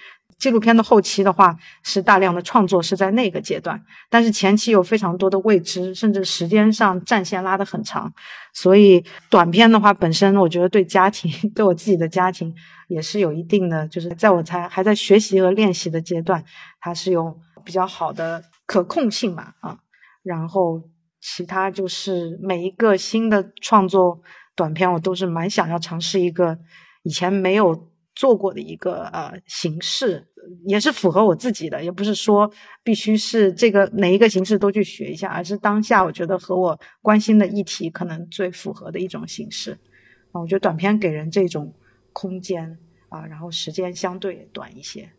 [0.44, 8.14] 纪录片的后期的话是大量的创作是在那个阶段，但是前期有非常多的未知，甚至时间上战线拉得很长，
[8.54, 12.54] 所以短片的话本身我觉得对家庭 对我自己的家庭
[12.90, 16.44] 也是有一定的，就是在我才还在学习和练习的阶段，
[16.82, 19.78] 它是有比较好的可控性嘛啊，
[20.24, 20.82] 然后
[21.22, 24.20] 其他就是每一个新的创作
[24.58, 26.60] 短片我都是蛮想要尝试一个
[27.04, 30.28] 以前没有做过的一个呃形式。
[30.66, 32.52] 也是符合我自己的，也不是说
[32.84, 39.72] 必须是这个哪一个形式都去学一下，而是当下我觉得和我关心的议题可能最符合的一种形式
[40.32, 40.42] 啊。
[40.42, 41.74] 我觉得短片给人这种
[42.12, 42.78] 空间
[43.10, 45.10] 啊，然后时间相对短一些。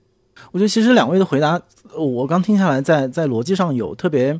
[0.52, 1.60] 我觉得其实两位的回答，
[1.96, 4.38] 我刚听下来，在在逻辑上有特别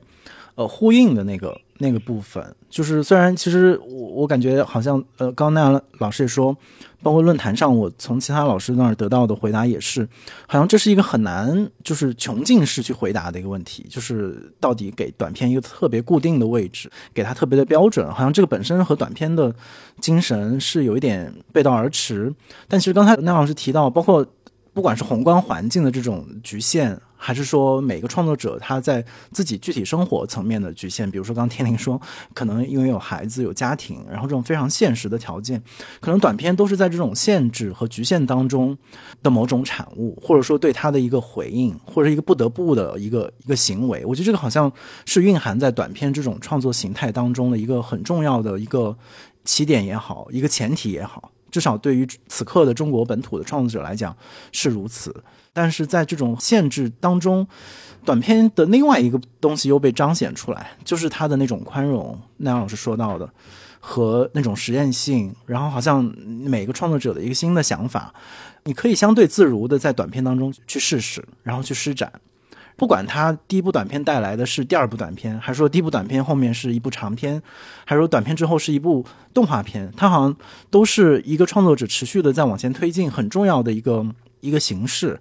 [0.54, 1.60] 呃呼应的那个。
[1.78, 6.56] 那个部分就是，虽然其实我我感觉好像，呃，刚刚那老师也说，
[7.02, 10.08] 包括论坛上我从其他老师那儿得到的回答也是，
[10.46, 19.54] 好像这是一个很难就是穷尽式去回答的一个问题，就是到底给短片一个特别固定的位置，给它特别的标准，好像这个本身和短片的
[20.00, 22.32] 精神是有一点背道而驰。
[22.68, 24.26] 但其实刚才那老师提到，包括
[24.74, 27.00] 不管是宏观环境的这种局限。
[27.16, 31.98] 还是说每个创作者他在自己具体生活层面的局限，比如说刚天灵说，
[32.34, 35.62] 可能因为有孩子有家庭，然后这种非常现实的条件，
[36.00, 38.76] 可能短片都是在这种限制和局限当中
[39.22, 44.04] 的某种产物，或者说对他的一个回应，或者一个不得不的一个一个行为。
[44.04, 44.70] 我觉得这个好像
[45.06, 48.94] 是蕴含在短片这种创作形态当中的一个很重要的一个
[49.46, 54.16] 起点也好，一个前提也好，至少对于此刻的中国本土的创作者来讲
[54.50, 55.14] 是如此。
[55.52, 57.46] 但是在这种限制当中，
[58.04, 62.18] 短片的另外一个东西又被彰显出来，就是它的那种宽容。
[62.38, 63.30] 那样老师说到的，
[63.78, 68.12] 和那种实验性，然后好像每个创作者的一个新的想法，
[68.64, 72.12] 你可以相对自如的在短片当中去试试，然后去施展。
[72.76, 77.40] 不管他第一部短片带来的是第二部短片，还是说第一部短片后面是一部长片，
[77.84, 80.36] 还是说短片之后是一部动画片，它好像
[80.70, 84.04] 都是一个创作者持续的在往前推进很重要的一个
[84.40, 85.20] 一个形式。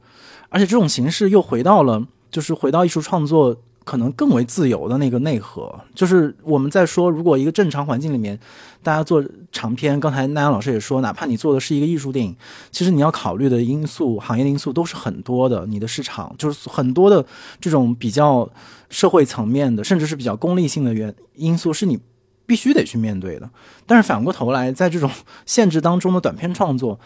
[0.50, 5.74] 而且这种形式又回到了，就是回到艺术创作可能更为自由的那个内核。
[5.94, 8.40] 就是我们在说，如果一个正常环境里面，
[8.82, 12.36] 大家做长片，刚才奈阳老师也说，哪怕你做的是一个艺术电影，
[12.72, 15.66] 其实你要考虑的因素、行业的因素都是很多的。
[15.66, 17.26] 你的市场就是很多的
[17.60, 18.50] 这种比较
[18.90, 22.00] 社会层面的，甚至是比较功利性的原因素，是你
[22.46, 23.50] 必须得去面对的。
[23.86, 25.10] 但是反过头来，在这种
[25.46, 27.00] 限制当中的短片创作。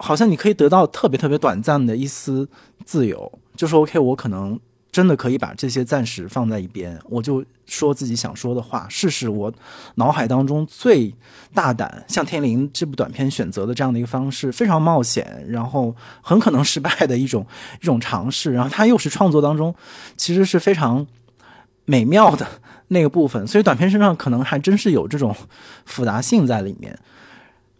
[0.00, 2.48] 好像你可以得到特别特别短暂的一丝
[2.84, 4.56] 自由，就说 OK，我可能
[4.90, 9.52] 真的可以把这些暂时放在一边，我就说自己想说的话，试试我
[9.96, 11.14] 脑海当中最
[11.52, 17.46] 大胆，像天灵这部短片选择的这样的一个方式，非常冒险，然后很可能失败的一种
[17.80, 19.74] 一种尝试，然后它又是创作当中
[20.16, 21.06] 其实是非常
[21.84, 22.46] 美妙的
[22.88, 25.36] 那个部分，所以短片身上可能还真是有这种
[25.84, 26.98] 复杂性在里面。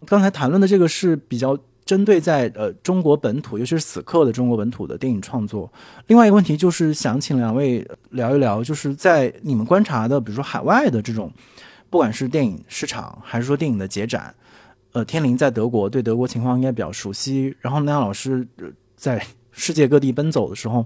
[0.05, 1.57] 刚才谈论的这个是比较。
[1.89, 5.67] 针对在呃中国本土，尤其是此刻的中国本土的电影创作，
[6.05, 11.33] 另外一个问题就是想请两位聊一聊，就是在你们观察的，比如说海外的这种，
[11.89, 14.31] 不管是电影市场还是说电影的节展，
[14.91, 18.47] 呃，天灵在德国对德国情况应该比较熟悉，然后南阳老师
[18.95, 20.85] 在世界各地奔走的时候，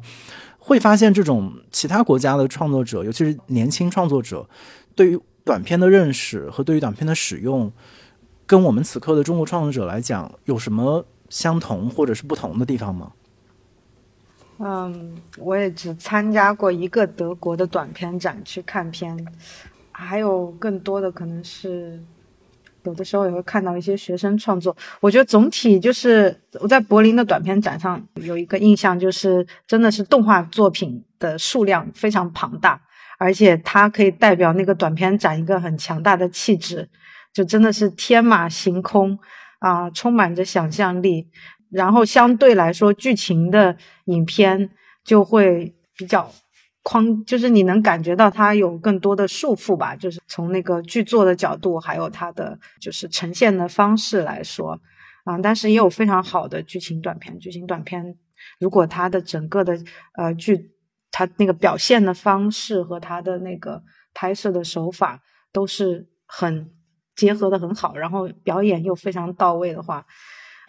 [0.58, 4.48] 会发现这种其他国家的创作者，尤其是年轻创作者，
[4.96, 7.70] 对于短片的认识和对于短片的使用。
[8.45, 13.12] 跟我们此刻的中国创作者来讲，有什么相同或者是不同的地方吗？
[14.60, 19.18] 嗯，我也只参加过一个德国的短片展去看片，
[19.91, 21.99] 还有更多的可能是
[22.84, 24.76] 有的时候也会看到一些学生创作。
[25.01, 32.80] 我觉得总体就是我在柏林的短片展上有一个印象，就是真的是动画作品的数量非常庞大，
[33.18, 36.88] 而且它可以代表那个短片展一个很强大的气质。
[37.34, 39.17] 就真的是天马行空
[39.59, 41.27] 啊，充满着想象力。
[41.69, 43.75] 然后相对来说，剧情的
[44.05, 44.69] 影片
[45.03, 46.31] 就会比较
[46.84, 49.95] 框，就是你能感觉到它有更多的束缚吧。
[49.95, 54.79] 就是从那个剧作的角度，还有它的就是呈现的方式来说
[55.25, 55.38] 啊。
[55.39, 57.39] 但是也有非常好的剧情短片。
[57.39, 58.15] 剧情短片
[58.59, 59.77] 如果它的整个的
[60.15, 60.71] 呃剧，
[61.09, 63.81] 它那个表现的方式和它的那个
[64.13, 65.21] 拍摄的手法。
[65.53, 66.71] 都是很
[67.16, 70.05] 结合的很好，然后表演又非常到位的话，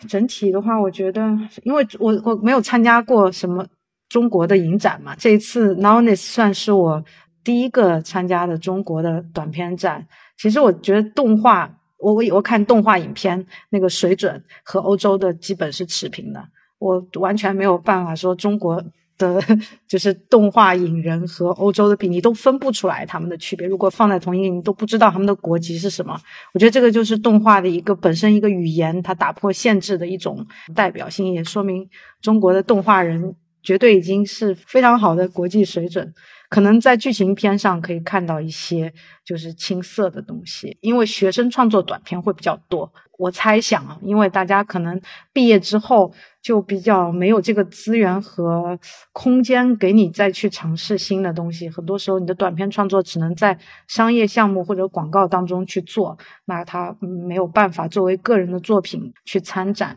[0.09, 1.21] 整体的话，我觉得，
[1.63, 3.67] 因为我我没有参加过什么
[4.09, 7.05] 中国的影展嘛，这一次 Nowness 算是我
[7.43, 10.07] 第一个参加的中国的短片展。
[10.37, 16.45] 其实我觉得动画，我我我看动画影片那个水准和欧洲的基本是持平的，
[16.79, 18.85] 我完全没有办法说中国。
[19.17, 19.43] 的
[19.87, 23.67] 就是动画影人和欧洲的比，你都分不出来他们的区别。
[23.67, 26.21] 如果放在同一个，你都不知道他们的国籍是什么。
[26.53, 31.89] 我觉得这个就是动画的一个本身一个语言，它打破限制的一种代表性，也说明
[32.21, 36.13] 中国的动画人绝对已经是非常好的国际水准。
[36.51, 38.93] 可能在剧情片上可以看到一些
[39.25, 42.93] 就是青涩的东西，因为学生创作短片会比较多。
[43.19, 45.01] 我猜想啊，因为大家可能
[45.33, 46.13] 毕业之后
[46.43, 48.79] 就比较没有这个资源和
[49.13, 51.71] 空间给你再去尝试新的东西。
[51.71, 53.57] 很多时候，你的短片创作只能在
[53.87, 59.97] 商业项目或者广告当中去做，那他没有办法作为个人的作品去参展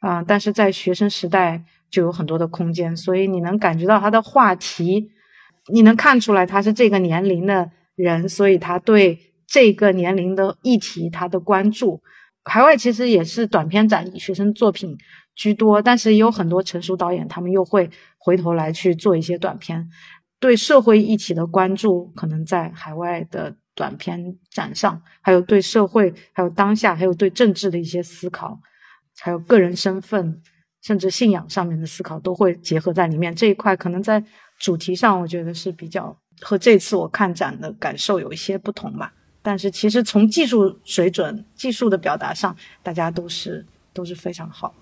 [0.00, 0.22] 啊。
[0.22, 5.10] 但是在学生时代就有很多的空间，所以你能感觉到他的话题，
[5.72, 12.02] 你能看出来他是这个年龄的人，所以他对这个年龄的议题他的关注。
[12.48, 14.96] 海外其实也是短片展，以学生作品
[15.34, 19.88] 居多，但是也有很多成熟导演，他们又会回头来去做一些短片。
[20.40, 28.60] 对社会议题的关注，可能在海外的短片展上，还有对社会、还有当下、还有对政治的一些思考，
[29.20, 30.40] 还有个人身份，
[30.82, 33.34] 甚至信仰上面的思考，都会结合在里面。
[33.34, 34.22] 这一块可能在
[34.60, 39.12] 主题上，我觉得是比较和这次我看展的感受有一些不同吧。
[39.40, 44.74] 但是其实从技术水准、技术的表达上，大家都是都是非常好。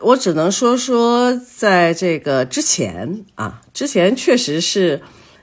[0.00, 5.00] 我只能说说，在这个之前啊，之前确实是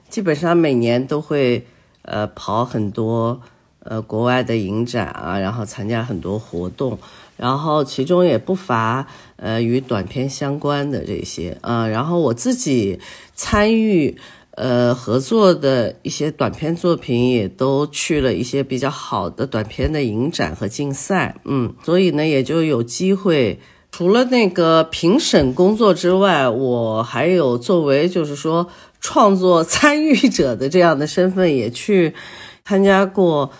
[0.09, 1.65] 基本上每年都会
[2.03, 3.41] 呃跑很多
[3.79, 6.97] 呃国外的影展啊，然后参加很多活动，
[7.35, 12.99] 然后其中也不乏呃与短片相关的这些啊，然后我自己
[13.35, 14.17] 参与。
[14.57, 23.59] 呃，合作的一些短片作品也都去了一些比较好的短片的影展和竞赛，嗯，所以呢，也就有机会。
[23.91, 28.67] 除了那个评审工作之外，我还有作为就是说
[28.99, 32.15] 创作参与者的这样的身份，也去
[32.65, 33.51] 参加过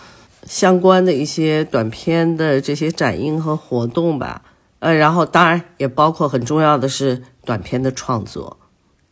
[0.46, 4.42] 相关的一些短片的这些展映和活动吧。
[4.80, 8.57] 呃，然后当然也包括很重要的是短片的创作。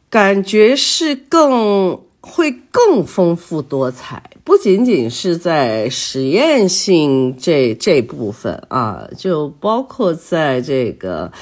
[0.09, 11.33] 感觉是更会更丰富多彩，不仅仅是在实验性这这部分啊，就包括在这个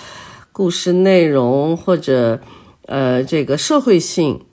[0.53, 2.41] 故事内容或者
[2.87, 4.45] 呃这个社会性、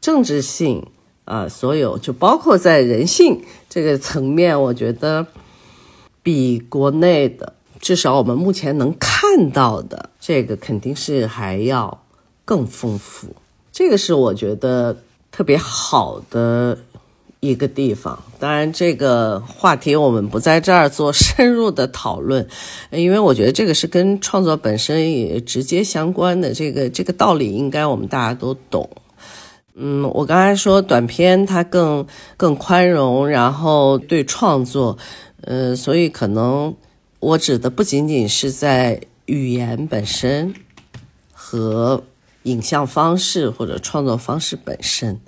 [0.00, 0.86] 政治性
[1.24, 5.26] 啊，所有就包括在人性这个层面，我觉得
[6.22, 12.04] 比国内的至少我们目前能看到的这个肯定是还要
[12.44, 13.28] 更丰富。
[13.82, 14.96] 这个是我觉得
[15.32, 16.78] 特别好的
[17.40, 18.16] 一个地方。
[18.38, 22.46] 当然，这个话题我们不在这儿做深入的讨论，
[22.92, 26.54] 因为我觉得这个是跟创作本身也直接相关的。
[26.54, 28.88] 这个这个道理应该我们大家都懂。
[29.74, 32.06] 嗯，我刚才说短片它更
[32.36, 34.96] 更宽容，然后对创作，
[35.40, 36.72] 呃，所以可能
[37.18, 40.54] 我指的不仅仅是在语言本身
[41.32, 42.04] 和。
[42.44, 45.20] 影像方式或者创作方式本身，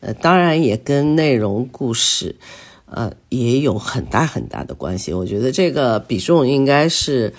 [0.00, 2.36] 呃，当然也跟内容故事，
[2.84, 5.12] 呃，也有很大很大的关系。
[5.12, 7.32] 我觉得这个比重应该是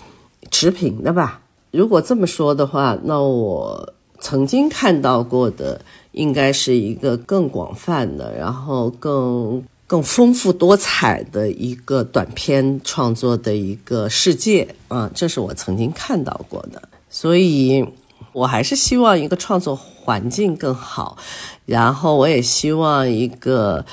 [0.49, 1.41] 持平的吧。
[1.71, 5.79] 如果这么说的话，那我曾经看到过的，
[6.11, 17.85] 应该是一个更广泛的，然后更更丰富多彩的一个短片创作的一个世界啊，这是我曾经看到过的，所以。
[18.39, 21.17] 我还是希望一个创作环境更好，
[21.65, 23.85] 然后我也希望一个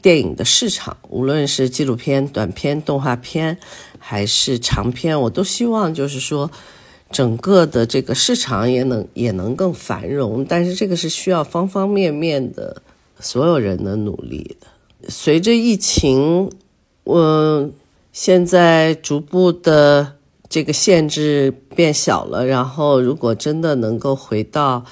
[0.00, 3.58] 电影的市场，无论是纪录片、短片、动画片，
[3.98, 6.48] 还是长片，我都希望就是说，
[7.10, 10.44] 整个的这个市场也能也能更繁荣。
[10.48, 12.80] 但是这个是需要方方面面的
[13.18, 14.68] 所有人的努力的。
[15.08, 16.48] 随着疫情，
[17.02, 17.68] 我
[18.12, 20.19] 现在逐步的。
[20.50, 24.84] 这个限制变小了，然后如果真的能够回到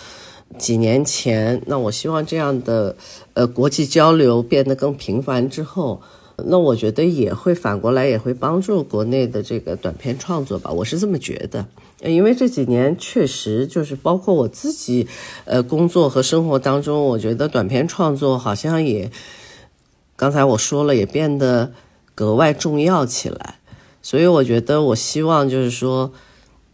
[0.56, 2.94] 几年前，那我希望这样的
[3.34, 6.00] 呃国际交流变得更频繁之后，
[6.46, 11.66] 那我觉得也会反过来也会帮助国内的这个短片创作吧，我是这么觉得。
[12.04, 15.08] 因为这几年确实就是包括我自己
[15.44, 19.10] 呃工作和生活当中，我觉得短片创作好像也
[20.14, 21.72] 刚才我说了，也变得
[22.14, 23.57] 格外重要起来。
[24.08, 26.10] 所以我觉得，我希望就是说，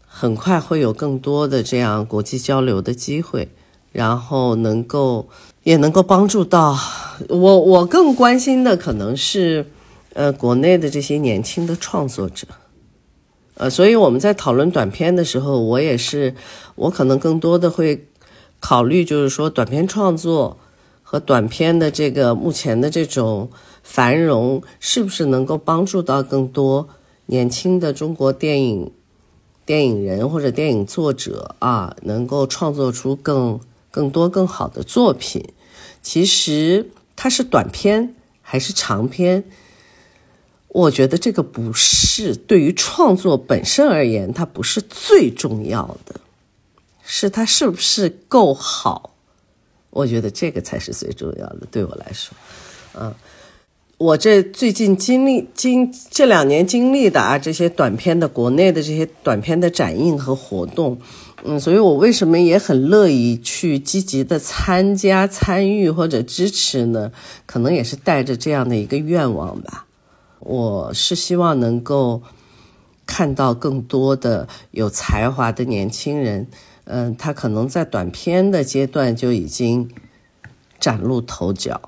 [0.07, 3.49] 很快会有更多的这样国际交流的机会，
[3.91, 5.29] 然后能够
[5.65, 6.79] 也能够帮助到
[7.29, 7.59] 我。
[7.59, 9.67] 我更关心的可能是，
[10.13, 12.47] 呃，国内的这些年轻的创作者。
[13.55, 16.37] 呃，所以我们在讨论短片的时候，我也是，
[16.77, 18.07] 我可能更多的会
[18.61, 20.57] 考虑，就是说短片创作。
[21.03, 23.51] 和短片的这个目前的这种
[23.83, 26.89] 繁荣，是不是能够帮助到更多
[27.27, 28.93] 年轻的中国电影
[29.67, 33.61] 电影人或者电影作者啊，能够创作出更
[33.91, 35.53] 更多更好的作品？
[36.03, 39.45] 其实它是短片还是长片？
[40.69, 46.21] 我觉得这个不是对于创作本身而言，它不是最重要的，
[47.05, 49.15] 是它是不是够好。
[49.91, 52.37] 我觉得这个才是最重要的，对我来说，
[52.99, 53.15] 嗯，
[54.05, 60.99] 我这最近经历经这两年经历的啊，这些短片的国内的这些短片的展映和活动，
[61.43, 67.13] 嗯，所以我为什么也很乐意去积极的参加、参与或者支持呢？
[67.47, 69.87] 可能也是带着这样的一个愿望吧。
[70.41, 72.21] 我是希望能够
[73.07, 76.47] 看到更多的有才华的年轻人。
[76.85, 79.89] 嗯，他可能在短片的阶段就已经
[80.79, 81.81] 崭露头角。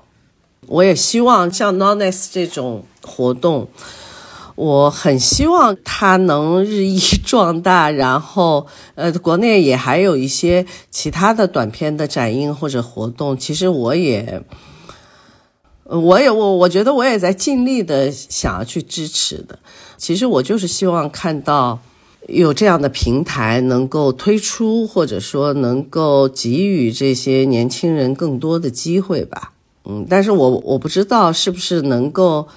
[0.67, 3.69] 我也希望像 Noness 这种活动，
[4.55, 7.89] 我很希望它能日益壮大。
[7.89, 13.37] 然后，呃，国内也还有一些其他的短片的展映或者活动。
[13.37, 14.43] 其实我也，
[15.85, 19.59] 我也我我觉得我也在尽力的想要去支持的。
[19.97, 21.79] 其实我就是希望看到。
[22.27, 29.53] 有这样的平台能够推出，或者说能够给予这些年轻人更多的机会吧。
[29.87, 32.47] 嗯，但是我我不知道是不是能够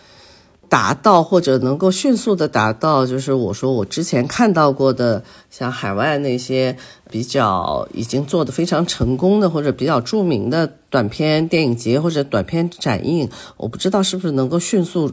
[0.69, 6.77] 达到，或者能够迅速的达到，就是我说我之前看到过的，像海外那些
[7.11, 15.13] 比较已经做的非常成功的，或者比较著名的短片电影节或者短片展映，我不知道是不是能够迅速，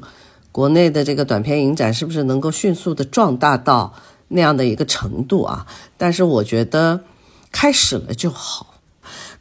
[0.52, 3.94] 国内的这个短片影展是不是能够迅速的壮大到。
[4.30, 5.66] 那样的一个程度啊，
[5.96, 7.00] 但是我觉得
[7.50, 8.76] 开始了就好。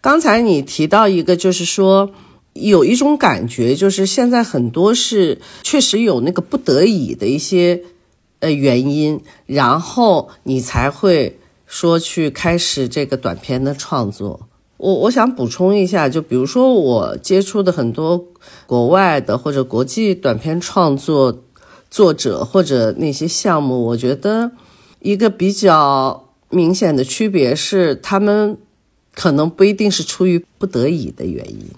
[0.00, 2.12] 刚才你提到一个，就是说
[2.60, 7.82] 有一种感觉，就是现在很多是确实有那个不得已的一些
[8.40, 14.48] 呃原因，然后你才会说去开始这个短片的创作。
[14.76, 18.24] 我我想补充一下，就比如说我接触的很多
[18.66, 21.42] 国外的或者国际短片创作
[21.90, 24.52] 作者或者那些项目，我觉得。
[25.00, 28.58] 一个比较明显的区别是，他们
[29.14, 31.68] 可能不一定是出于不得已的原因，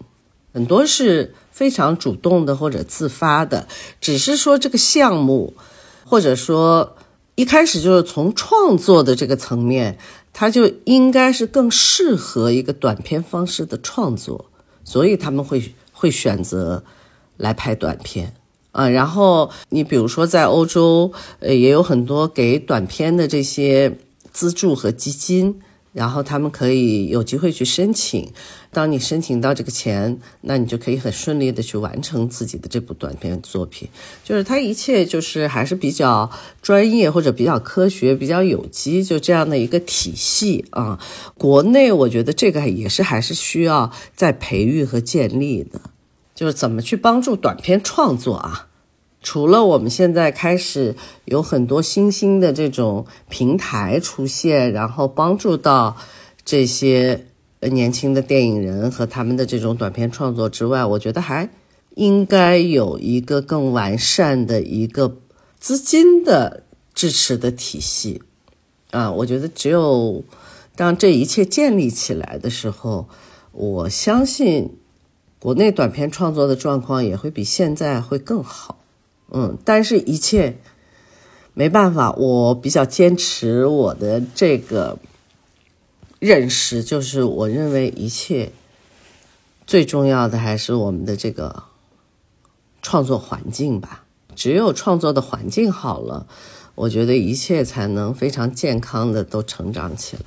[0.52, 3.68] 很多是非常主动的或者自发的，
[4.00, 5.54] 只是说这个项目，
[6.04, 6.96] 或者说
[7.34, 9.98] 一开始就是从创作的这个层面，
[10.32, 14.46] 它就应该是更适合一个短片方式的创作，
[14.84, 16.82] 所以他们会会选择
[17.36, 18.34] 来拍短片。
[18.72, 23.98] 啊，然后你比如说在欧洲，呃，也有很多给短片的这些
[24.30, 25.60] 资助和基金，
[25.92, 28.30] 然后他们可以有机会去申请。
[28.70, 33.88] 当你申请到这个钱，那你就可以很顺利的去完成自己的这部短片作品。
[34.22, 36.30] 就是它一切就是还是比较
[36.60, 41.00] 专业或者比较科学、比较有机，就这样的一个体系啊。
[41.36, 45.80] 国内我觉得这个也是还是需要再培育和建立的，
[46.34, 48.67] 就是怎么去帮助短片创作啊。
[49.22, 50.94] 除了我们现在开始
[51.24, 55.96] 有很多新兴的这种平台出现，然后帮助到
[56.44, 57.26] 这些
[57.60, 61.50] 年轻的电影人和他们的这种短片创作之外，我觉得还
[61.96, 65.16] 应该有一个更完善的一个
[65.58, 66.62] 资金的
[66.94, 68.22] 支持的体系
[68.92, 69.10] 啊！
[69.10, 70.22] 我觉得只有
[70.76, 73.08] 当这一切建立起来的时候，
[73.50, 74.78] 我相信
[75.40, 78.77] 国内短片创作的状况也会比现在会更好。
[79.30, 80.58] 嗯，但是一切
[81.52, 84.98] 没办法，我比较坚持我的这个
[86.18, 88.52] 认识，就是我认为一切
[89.66, 91.64] 最重要的还是我们的这个
[92.80, 94.04] 创作环境吧。
[94.34, 96.26] 只有创作的环境好了，
[96.74, 100.22] 我觉得一切才能非常健康的都成长起来。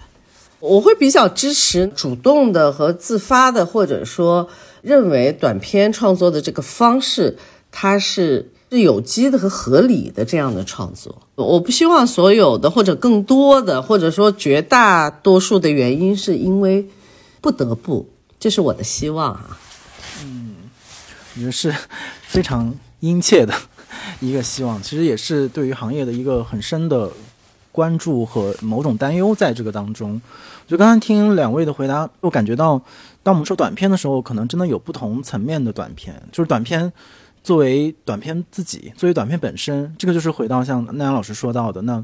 [0.59, 4.47] 我会比较支持主动的和自发的，或者说
[4.83, 7.39] 认为短片创作的这个方式，
[7.71, 8.51] 它是。
[8.71, 16.87] 是有机的和合理的这样的创作，我不希望所有的或者更多的或者说绝大多数的原因是因为
[17.41, 18.07] 不得不，
[18.39, 19.59] 这是我的希望啊。
[20.23, 20.55] 嗯，
[21.35, 21.75] 我觉得是
[22.21, 23.53] 非常殷切的
[24.21, 27.11] 一个希望，其实也是对于行业的一个很深的
[27.73, 30.21] 关注和某种担忧在这个当中。
[30.65, 32.81] 就刚刚听两位的回答，我感觉到，
[33.21, 36.93] 当我们说短片的时候，可能真的有不同层面的短片，就是短片
[37.43, 42.03] 作为短片自己，作为短片本身，这个就是回到像奈阳老师说到的那。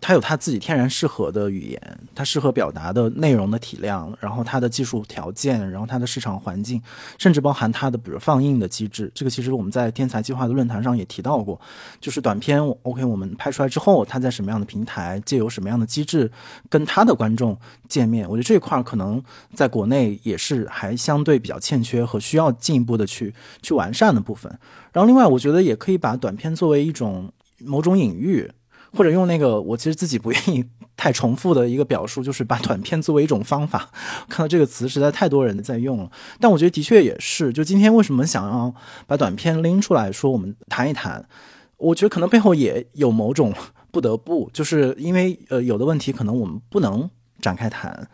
[0.00, 6.80] 它有它自己天然适合的语言，它适合表达的内容的体量，然后它的技术条件，然后它的市场环境，
[7.18, 9.10] 甚至包含它的比如放映的机制。
[9.14, 11.58] 这个其实我们在天才计划的论坛上也提到过，
[12.00, 16.30] 就是短片 OK，我们拍出来之后，它在什么样的平台，借由什么样的机制
[16.68, 18.28] 跟它的观众见面。
[18.28, 19.20] 我觉得这一块可能
[19.54, 24.56] 在国内也是还相对比较欠缺和需要进一步的去去完善的部分。
[24.92, 27.32] 然后另外，我觉得也可以把短片作为一种
[27.64, 28.48] 某种隐喻。
[28.96, 30.64] 或者用那个我其实自己不愿意
[30.96, 33.90] 太重复的一个表述，就是把短片作为一种方法。
[34.28, 37.52] 看到这个词实在太多人在用了，但我觉得的确也是。
[37.52, 38.74] 就今天为什么想要
[39.06, 41.28] 把短片拎出来说，我们谈一谈？
[41.76, 43.52] 我觉得可能背后也有某种
[43.92, 47.08] 不得不，就是因为呃有的问题可能我们不能
[47.40, 48.08] 展开谈，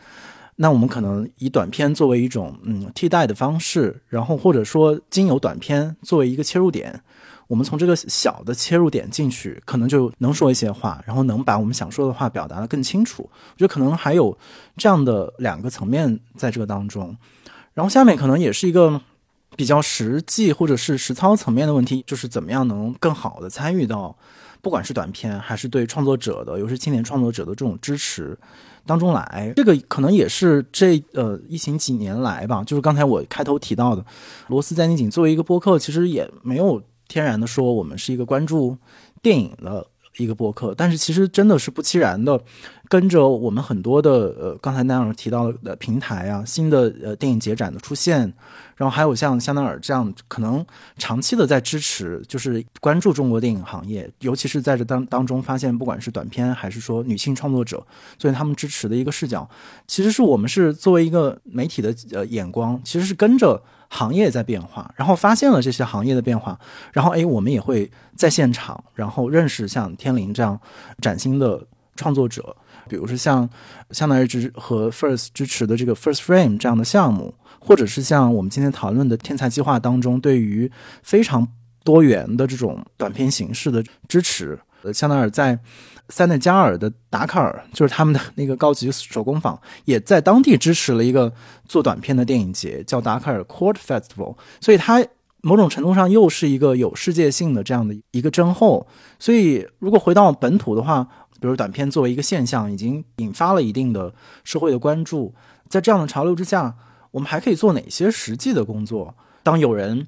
[0.57, 7.01] 那我们可能以短片作为一种嗯替代的方式，然后或者说经由短片作为一个切入点。
[7.53, 13.25] 我们从这个小的切入点进去，可能就能说一些话，然后能把我们想说的话表达的更清楚。
[13.25, 14.35] 我觉得可能还有
[14.79, 17.15] 这样的两个层面在这个当中。
[17.75, 18.99] 然后下面可能也是一个
[19.55, 24.17] 比较实际或者是实操层面的问题，就是怎么样能更好的参与到
[24.63, 28.35] 不管是短片还是对创作者的，尤其是青年创作者的这种支持
[28.87, 29.53] 当中来。
[29.55, 34.03] 这个可能也是这呃疫情几年来吧，就是刚才我开头提到的，
[34.47, 36.83] 罗斯在内景作为一个播客，其实也没有。
[37.13, 38.75] 天然的说，我们是一个关注
[39.21, 39.87] 电影的
[40.17, 42.41] 一个播客，但是其实真的是不期然的，
[42.89, 48.21] 跟着我们很多的呃，刚才那样提到的平台啊，新的呃电影节展的出现，
[48.77, 50.65] 然后还有像香奈儿这样可能
[50.97, 57.87] 长期的在支持，就是关注中国电影行业，尤其是在这当当中发现，不管是短片还是说女性创作者，
[58.17, 59.47] 作为他们支持的一个视角，
[59.87, 63.63] 其实是我们是作为一个媒体的呃眼光，其实是跟着。
[63.95, 66.59] 行业在变化，然后发现了这些行业的变化，
[66.95, 70.59] 然后哎，我们也会在现场，然后认识像天灵这样
[71.03, 71.63] 崭新的
[71.95, 72.57] 创作者，
[72.89, 73.47] 比如说像
[73.91, 80.73] 相当于支和 First 支持的这个 First Frame 这样的项目，或者是像我们今天讨论的天才计划当中，对于
[81.03, 81.47] 非常
[81.85, 85.59] 多元的这种短片形式的支持，呃，香奈儿在。
[86.09, 91.33] 塞内加尔的达喀尔就是他们的那个高级手工坊，也在当地支持了一个
[91.67, 94.37] 做短片的电影节，叫达喀尔 Court Festival。
[94.61, 95.03] 所以它
[95.41, 98.87] 某种程度上又是一个有世界性的这样的一个征候。
[99.19, 101.07] 所以如果回到本土的话，
[101.41, 104.13] 比如短片作为一个现象，已经引发了一定的
[104.45, 105.35] 社会的关注。
[105.69, 106.75] 在这样的潮流之下，
[107.11, 109.15] 我们还可以做哪些实际的工作？
[109.43, 110.07] 当有人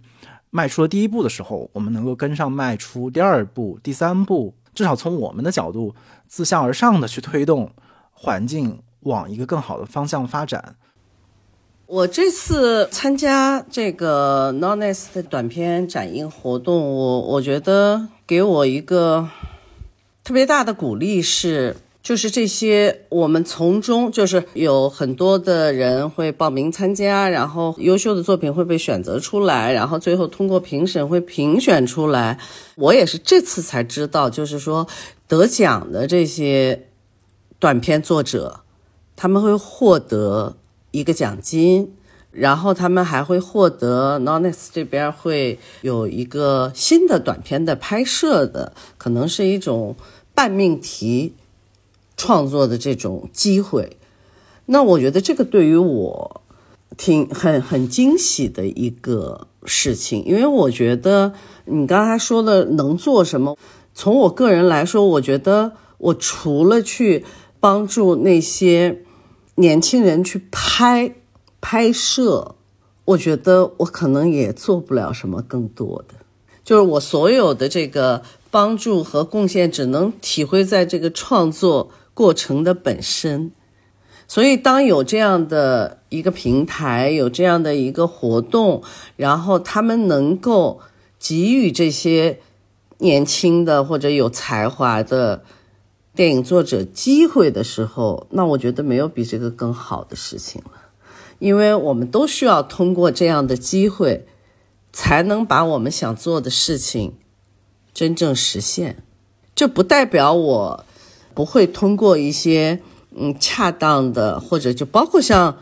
[0.51, 4.55] 迈出了第一步的时候，我们能够跟上迈出第二步、第三步。
[4.75, 5.95] 至少从我们的角度，
[6.27, 7.71] 自下而上的去推动
[8.13, 10.77] 环境往一个更好的方向发展。
[11.87, 19.29] 我这次参加这个 Nonest 的短片展映活动，我我觉得给我一个
[20.23, 21.77] 特别大的鼓励是。
[22.05, 32.39] 就是这些，我们从中就是有很多的人会报名参加，然后优秀的作品会被选择出来，然后最后通过评审会评选出来。
[32.77, 34.87] 我也是这次才知道，就是说
[35.27, 36.89] 得奖的这些
[37.59, 38.61] 短片作者，
[39.17, 40.57] 他们会获得
[40.91, 41.95] 一个奖金，
[42.31, 49.97] 然后他们还会获得 Nonis 这边会有一个新的短片的拍摄的，可能是一种
[50.35, 51.33] 半命题。
[52.17, 53.97] 创作的这种机会，
[54.67, 56.43] 那我觉得这个对于我
[56.97, 61.33] 挺很很惊喜的一个事情，因为我觉得
[61.65, 63.59] 你刚才说的能做什么，
[63.95, 67.25] 从我个人来说，我觉得我除了去
[67.59, 69.03] 帮助那些
[69.57, 71.17] 年轻人去拍
[71.61, 72.55] 拍摄，
[73.07, 76.15] 我觉得我可能也做不了什么更多的，
[76.63, 81.91] 就是我所有的这个帮助和贡献，只能体会在这个创作。
[82.15, 83.51] 过程的本身，
[84.29, 88.85] 所以当有这样的一个平台，有这样的一个活动，
[89.17, 90.81] 然后他们能够
[91.19, 92.39] 给予这些
[92.99, 95.43] 年轻的或者有才华的
[96.15, 100.81] 电影作者机会的时候，那我觉得没有比这个更好的事情了，
[101.41, 104.25] 因为我们都需要通过这样的机会，
[104.93, 107.15] 才能把我们想做的事情
[107.93, 109.03] 真正实现。
[109.57, 110.87] 这不代表我。
[111.35, 112.81] 不会通过一些
[113.17, 115.57] 嗯恰当的，或者就包括像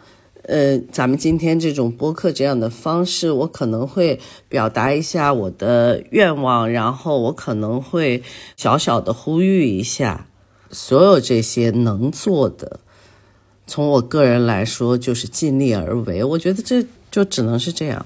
[0.44, 4.18] 呃，咱们今天这种播客这样的方式，我可能会
[4.48, 8.22] 表达一下我的愿望，然后我可能会
[8.56, 10.26] 小小的呼吁一下，
[10.70, 12.80] 所有这些能做的，
[13.68, 16.24] 从我个人来说就是尽力而为。
[16.24, 18.04] 我觉得这就只能是这样。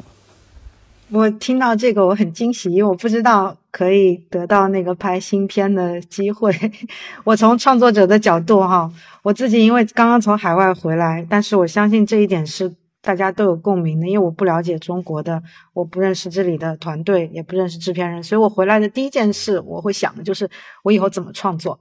[1.08, 6.52] 我听到这个我很惊喜，因为我不知道可以得到那个拍新片的机会。
[7.22, 8.90] 我从创作者的角度哈，
[9.22, 15.40] 我自己因为刚刚从海外回来，但是我相信这一点是大家都有共鸣的，因为我不了解中国的，
[15.74, 20.50] 我不认识这里的团队，也不认识制片人，所以我回来的第一件事我会想的就是
[20.82, 21.78] 我以后怎么创作。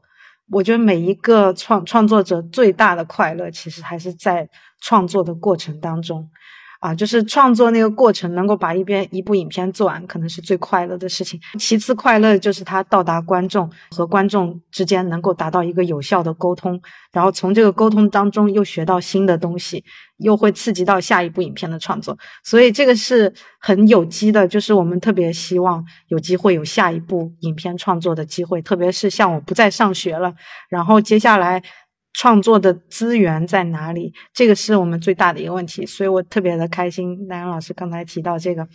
[0.51, 4.47] 我觉得每一个创创作者最大的快乐，其实还是在
[4.79, 6.29] 创作的过程当中。
[6.85, 11.39] 啊，就是创作那个过程，能够把一边一部影片做完，可能是最快乐的事情。
[11.57, 16.79] 其次，快乐就是它到达观众和观众之间能够达到一个有效的沟通，
[17.11, 19.83] 然后从这个沟通当中又学到新的东西，
[20.17, 22.15] 又会刺激到下一部影片的创作。
[22.43, 30.31] 所以这个是很有机的，就是我们特别希望有机会有下一部影片创作的机会，特别是像我不再上学了，
[30.69, 31.63] 然后接下来。
[32.17, 34.13] 创作的资源在哪里？
[34.33, 37.27] 这个是我们最大的一个问题，所以我特别的开心。
[37.27, 38.65] 南阳老师刚才提到这个，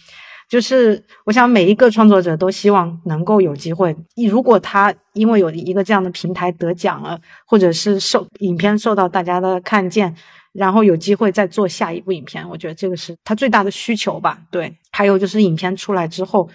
[0.49, 3.97] 就是我想每一个创作者都希望能够有机会，
[4.29, 10.15] 如果他因为有一个这样的平台得奖了，或者是受影片受到大家的看见，
[10.53, 14.39] 然后有机会再做下一部影片，我觉得这个是他最大的需求吧。
[14.51, 16.51] 对，还有就是影片出来之后，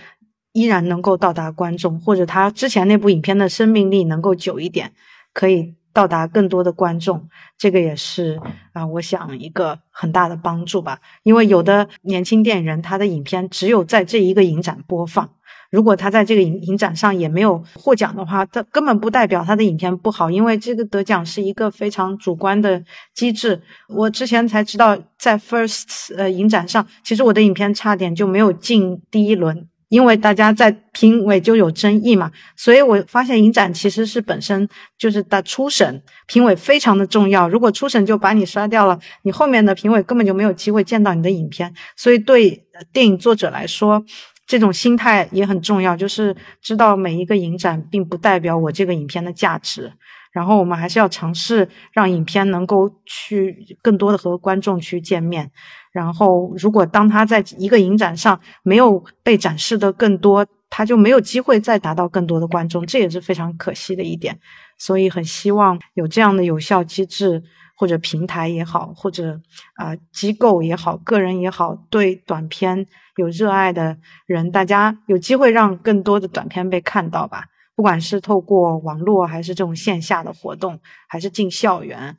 [0.54, 4.92] 依然能够到达观众，或者他之前那部影片的生命力能够久一点，
[5.34, 5.74] 可以。
[5.96, 8.38] 到达更多的观众，这个也是
[8.74, 11.00] 啊，我想一个很大的帮助吧。
[11.24, 15.30] 因为有的年轻电影人，他的影片只有在这一个影展播放，
[15.72, 22.84] 如果他在这个影影展上也没有获奖的话，他根本不代表他的影片不好，因为这个得奖是一个非常主观的
[23.14, 23.62] 机制。
[23.88, 29.70] 我之前才知道，在 First 呃影展上，其实我的影片差点就没有进第一轮。
[29.96, 34.68] 因为大家在评委就有争议嘛，所以我发现影展其实是本身
[34.98, 37.48] 就是的初审评委非常的重要。
[37.48, 41.74] 如果初审就把你刷掉了，你后面的评委根本就没有机会见到你的影片。
[41.96, 44.04] 所以对电影作者来说，
[44.46, 49.94] 这种心态也很重要，就是知道每一个影展并不代表我这个影片的价值。
[50.36, 55.50] 然后我们还是要尝试让影片能够去更多的和观众去见面。
[55.94, 64.38] 然后，如果当他在一个影展上没有被展示的更多，他就没有机会再达到更多的观众，这也是非常可惜的一点。
[64.78, 67.42] 所以，很希望有这样的有效机制，
[67.78, 69.40] 或者平台也好，或者
[69.76, 77.46] 啊机构也好，个人也好，对短片有热爱的人，大家有机会让更多的短片被看到吧。
[77.76, 82.18] 不管是透过网络，还是这种线下的活动，还是进校园，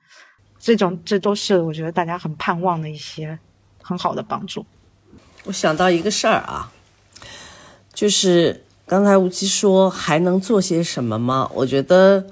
[0.58, 3.38] 这种这都是我觉得大家很盼望的一些。
[3.88, 4.66] 很好的帮助。
[5.44, 6.72] 我想到一个事儿啊，
[7.94, 11.48] 就是刚才吴奇说还能做些什么吗？
[11.54, 12.26] 我觉得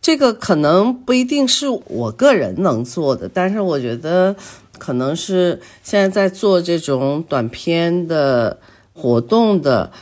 [0.00, 4.34] 这个可能不一定是我个人能做的，但是我觉得
[4.76, 8.58] 可能是现在在做这种短片的
[8.92, 9.92] 活动的，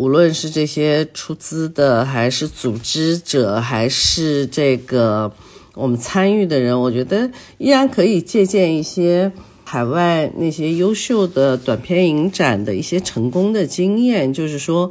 [0.00, 5.30] 无论是这些出资的，还是组织者，还是这个
[5.74, 9.30] 我们参与的人，我觉得依然可以借鉴一些。
[9.62, 14.90] 海外那些优秀的短片影展的一些成功的经验，就是说，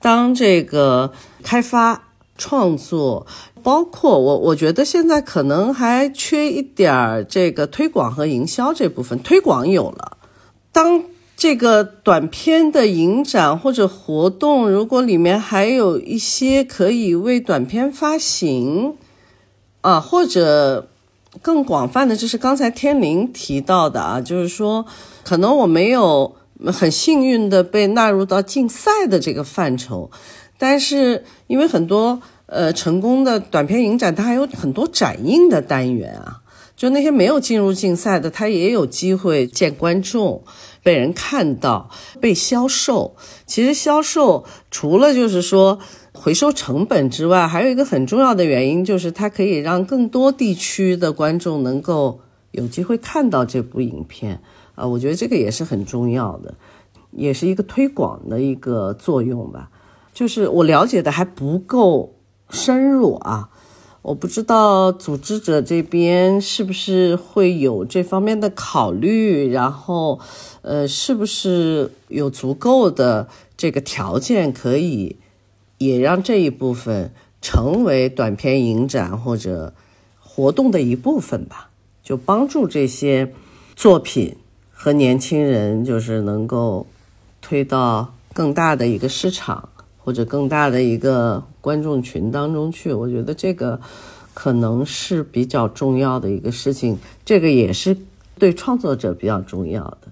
[0.00, 1.12] 当这个
[1.44, 3.24] 开发创作，
[3.62, 9.16] 包括我，我觉得现在可能还缺一点儿这个推广和营销这部分。
[9.20, 10.16] 推广有了，
[10.72, 11.04] 当
[11.36, 18.94] 这个短片的影展或者活动，如果里面还有一些可以为短片发行，
[19.82, 20.88] 啊，或者。
[21.42, 24.86] 更广泛的，就是刚才天灵提到的啊，就是说，
[25.22, 26.34] 可能我没有
[26.72, 30.10] 很幸运的被纳入到竞赛的这个范畴，
[30.56, 36.40] 但是因为很多呃成功的短片影展，它还有很多展映的单元啊，
[36.74, 40.42] 就那些没有进入竞赛的，它也有机会见观众，
[40.86, 43.16] 被人看到，被销售。
[43.44, 45.80] 其实销售除了就是说。
[46.18, 52.20] 回收成本之外，还有一个很重要的原因，就是它可以让更多地区的观众能够
[52.52, 54.40] 有机会看到这部影片
[54.74, 56.54] 啊，我觉得这个也是很重要的，
[57.12, 59.70] 也是一个推广的一个作用吧。
[60.14, 62.14] 就是我了解的还不够
[62.48, 63.50] 深入啊，
[64.00, 70.18] 我不知道组织者这边是不是会有这方面的考虑，然后，
[70.66, 75.16] 呃，是不是有足够的这个条件可以。
[75.78, 77.12] 也让这一部分
[77.42, 79.74] 成为短片影展或者
[80.18, 81.68] 活动的一部分吧，
[82.02, 83.30] 就帮助这些
[83.74, 84.36] 作品
[84.72, 86.86] 和年轻人就是能够
[87.42, 92.94] 推到更大的一个市场或者更大的一个观众群当中去。
[92.94, 93.78] 我觉得这个
[94.32, 97.94] 可能是比较重要的一个事情，这个也是
[98.38, 100.08] 对创作者比较重要的。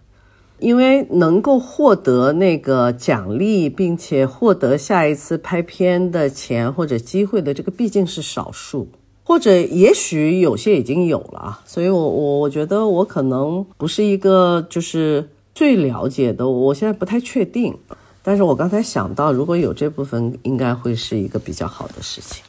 [0.65, 8.89] 因为能够获得那个奖励，并且获得下一次拍片的钱或者机会的，这个毕竟是少数，
[9.25, 11.61] 或者也许有些已经有了。
[11.67, 17.77] 所以，我我我觉得我可能不是一个就是最了解的，我现在不太确定。
[18.23, 22.43] 但是我刚才想到，如果有这部分，应该会是一个比较好的事情。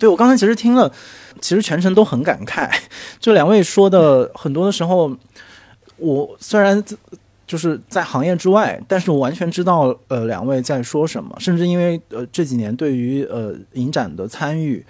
[0.00, 0.90] 对我刚才其实听了，
[1.40, 2.68] 其实全程都很感慨，
[3.20, 5.12] 就两位说的很多的时候。
[6.02, 6.82] 我虽然
[7.46, 14.84] 就是在行业之外，但是我完全知道呃两位在说什么，甚至因为呃这几年对于呃影展的参与，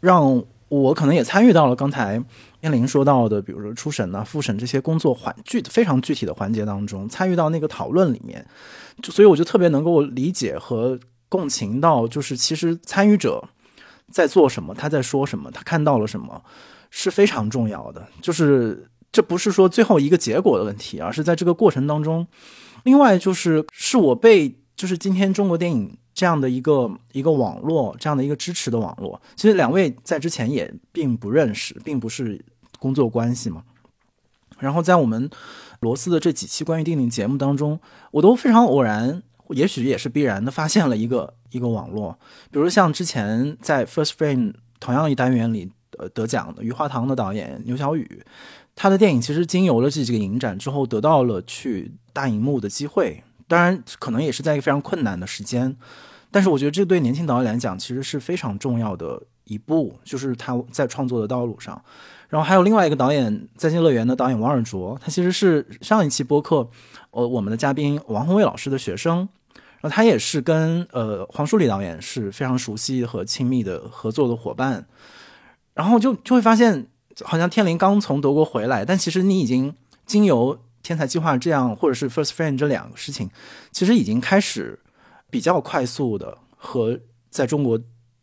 [0.00, 2.22] 让我可能也参与到了刚才
[2.60, 8.46] 燕玲说到的，比如说初审啊、复审这些工作环具非常具体的环节当中，参与到那个讨论里面，
[9.02, 13.42] 就所以我就特别能够理解和共情到，就是其实参与者
[14.10, 16.40] 在做什么，他在说什么，他看到了什么
[16.90, 18.86] 是非常重要的，就是。
[19.10, 22.26] 这不是说最后一个结果的问题，而是在这个过程当中。
[22.84, 29.20] 另外就是，是我被就是今天中国电影这样的一个一个网络，这样的一个支持的网络。
[29.34, 32.40] 其实两位在之前也并不认识，并不是
[32.78, 33.64] 工作关系嘛。
[34.58, 35.28] 然后在我们
[35.80, 37.80] 罗斯的这几期关于电影节目当中，
[38.12, 42.18] 我都非常偶然，也许也是必然的，发现了一个一个网络。
[42.52, 48.22] 比如像之前在 First Frame 同样一单元里呃得奖的《余华堂》的导演牛小雨。
[48.80, 53.24] 他的电影其实经由了这几个影展之后，得到了去大荧幕的机会。
[53.48, 55.76] 当然，可能也是在一个非常困难的时间。
[56.30, 61.82] 但是，我觉得这对年轻导演来讲，其实是非常重要的一步，就是他在创作的道路上。
[62.28, 66.70] 然后还有另外一个导演，《在线乐园》的导演王尔卓，他其实是上一期播客，
[67.10, 69.28] 呃，我们的嘉宾王宏伟老师的学生。
[69.80, 74.86] 然后他也是跟呃黄书礼导演是非常熟悉和亲密的合作的伙伴。
[75.74, 76.86] 然后就就会发现。
[77.24, 79.74] 好像天灵刚从德国回来，但其实你已经
[80.06, 83.28] 经由天才计划这样，或者是 First Frame 这两个事情，
[83.72, 84.78] 其实已经开始
[85.28, 86.98] 比较快速的和
[87.28, 87.78] 在中国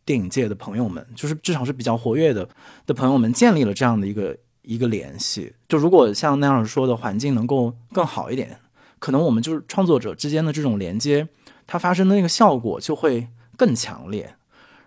[0.06, 2.48] 电影界的朋友们，就是至少是比较活跃的
[2.86, 5.54] 的朋友们建立了这样的一个一个联系。
[5.68, 8.58] 就如果像那样说的环境能够更好一点，
[9.00, 11.28] 可能我们就是创作者之间的这种连接，
[11.68, 13.28] 它发生的那个效果就会
[13.58, 14.36] 更强烈，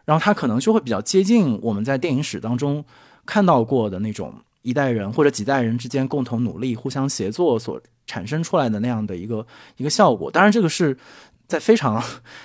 [0.07, 2.85] 然后它可能就会比较接近我们在电影史当中。
[3.29, 10.97] 看到过的那种一代人或者几代人之间共同努力、互相协作所产生出来的那样的一个一个效果，当然这个是
[11.47, 12.03] 在非常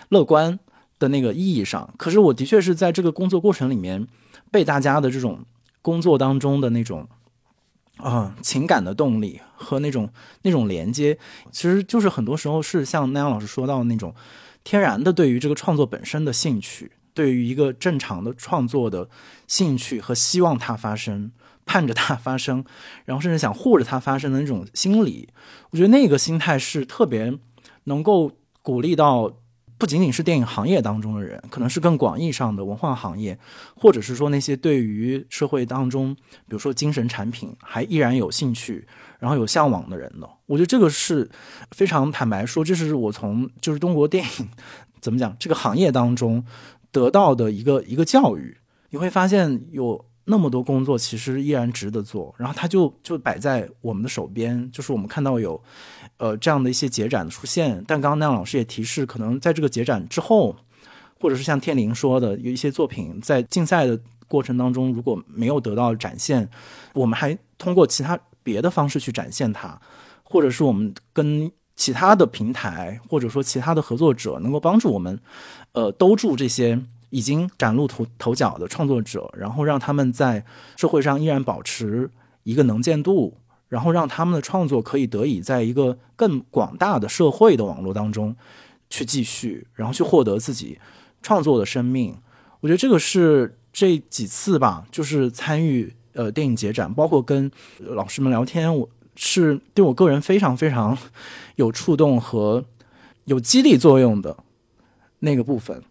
[0.09, 0.59] 乐观
[0.99, 1.89] 的那个意义上。
[1.97, 4.05] 可是我的确是在这个工作过程里面
[4.51, 5.45] 被大家的这种
[5.81, 7.07] 工作当中的那种
[7.95, 10.09] 啊情感的动力和那种
[10.41, 11.17] 那种连接，
[11.49, 14.13] 其实就是很多时候是像那样老师说到的那种
[14.65, 16.91] 天然的对于这个创作本身的兴趣。
[17.13, 19.09] 对于一个正常的创作的
[19.47, 21.31] 兴趣和希望它发生，
[21.65, 22.65] 盼着它发生，
[23.05, 25.29] 然后甚至想护着它发生的那种心理，
[25.71, 27.37] 我觉得那个心态是特别
[27.85, 29.31] 能够鼓励到
[29.77, 33.37] 不仅仅是电影行业当中的人，可能是更广义上的文化行业，
[33.75, 38.87] 或者是说那些对于社会当中，比如说精神产品还依然有兴趣，
[39.19, 40.29] 然后有向往的人的。
[40.45, 41.29] 我觉得这个是
[41.71, 44.49] 非常坦白说，这是我从就是中国电影
[45.01, 46.45] 怎么讲这个行业当中。
[46.93, 48.55] 得到的一个一个教育，
[48.91, 55.61] 你会发现有那么多工作其实依然值得做，然后它就就摆在我们的手边，就是我们看到有，
[56.17, 57.83] 呃这样的一些节展的出现。
[57.87, 60.55] 但刚刚那样老师也提示，可能在这个节展之后，
[61.19, 66.47] 或者是像天灵说的，有一些作品在竞赛的过程当中如果没有得到展现，
[66.93, 69.81] 我们还通过其他别的方式去展现它，
[70.23, 71.51] 或者是我们跟。
[71.83, 75.19] 其他的平台或者说其他的合作者能够帮助我们，
[75.73, 76.79] 呃，兜住这些
[77.09, 80.45] 已经崭露头头角的创作者，然后让他们在
[80.77, 82.09] 社会上依然保持
[82.43, 88.33] 一个能见度，然后让他们的创作可以得以在一个更广大的社会的网络当中
[88.89, 90.79] 去继续，然后去获得自己
[91.21, 92.15] 创作的生命。
[92.61, 98.87] 我觉得这个是这几次吧，就是参与呃电影节展，包括跟老师们聊天，我。
[99.15, 100.97] 是对我个人非常非常
[101.55, 102.65] 有触动和
[103.25, 104.35] 有激励作用的
[105.19, 105.81] 那个部分，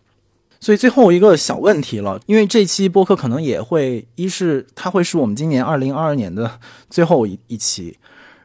[0.61, 6.59] 所以最后一个小问题了，因为这期播客可能也会，一是它会是我们今年二零二二年的
[6.91, 7.97] 最后一一期，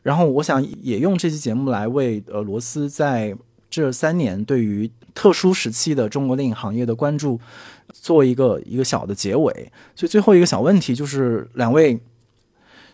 [0.04, 3.36] 然后我想也用这期节目来为呃罗斯在
[3.70, 7.40] 这三年对于特殊时期的中国电影行业的关注
[7.92, 12.00] 做一个一个小的结尾，所以最后一个小问题就是两位。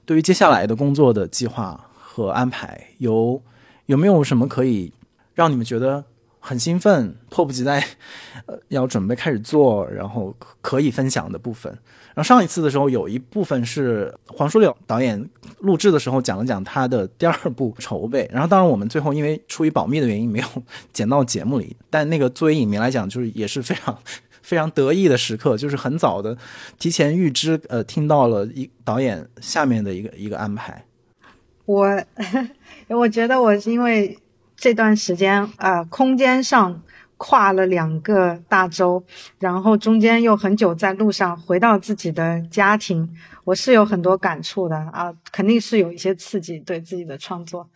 [0.05, 3.41] 对于接下来的工作的计划和安排，有
[3.85, 4.91] 有没有什么可以
[5.33, 6.03] 让你们觉得
[6.39, 7.85] 很兴奋、迫不及待，
[8.47, 11.71] 呃，要准备开始做，然后可以分享的部分？
[12.15, 15.27] 然后上一次的时候，有一部分是黄书柳导演
[15.61, 18.29] 录制的时候讲了讲他的第二部筹备。
[18.31, 20.45] 然后当然我们最后因为出于保密的原因没有
[20.91, 23.97] 剪到节目里，但那个作为影迷来讲，就是也是非常
[24.53, 26.37] 非常得意的时刻，就是很早的
[26.77, 30.85] 提前预知，呃，听到了一导演下面的一个一个安排。
[31.65, 32.03] 我
[32.87, 34.19] 我觉得我是因为
[34.55, 36.83] 这段时间啊，空间上。
[37.15, 39.01] 跨了两个大洲，
[39.39, 43.09] 然后中间又很久在路上，回到自己的家庭，
[43.45, 47.69] 我是有很多感触的啊，肯定是有一些刺激，对自己的创作，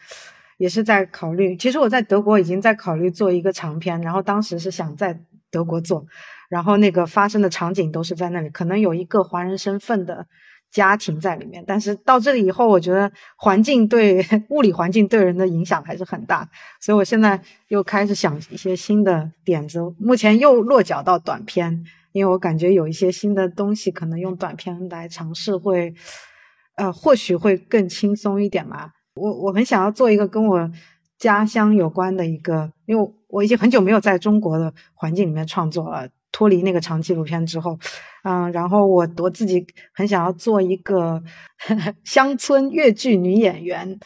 [0.57, 1.55] 也是在考虑。
[1.55, 5.17] 其实我在德国已经在考虑做一个长片，然后当时是想在
[5.49, 6.05] 德国做，
[6.50, 10.28] 然后那个发生的场景都是在那里，可能有一个华人身份的。
[10.70, 16.48] 家庭在里面，但是到这里以后，我觉得环境对 物理环境对人的影响还是很大，
[16.82, 19.80] 所以我现在又开始想一些新的点子。
[19.98, 25.93] 目前又落脚到短片，因为我感觉有一些新的东西可能用短片来尝试会，
[26.76, 28.91] 呃，或许会更轻松一点吧。
[29.16, 30.70] 我我很想要做一个跟我
[31.18, 36.10] 家乡有关的一个，因为我已经很久没有在中国的环境里面创作了。
[36.38, 37.80] 脱离那个长纪录片之后，
[38.24, 41.20] 嗯，然后我我自己很想要做一个
[41.58, 44.00] 呵 呵乡村越剧女演员，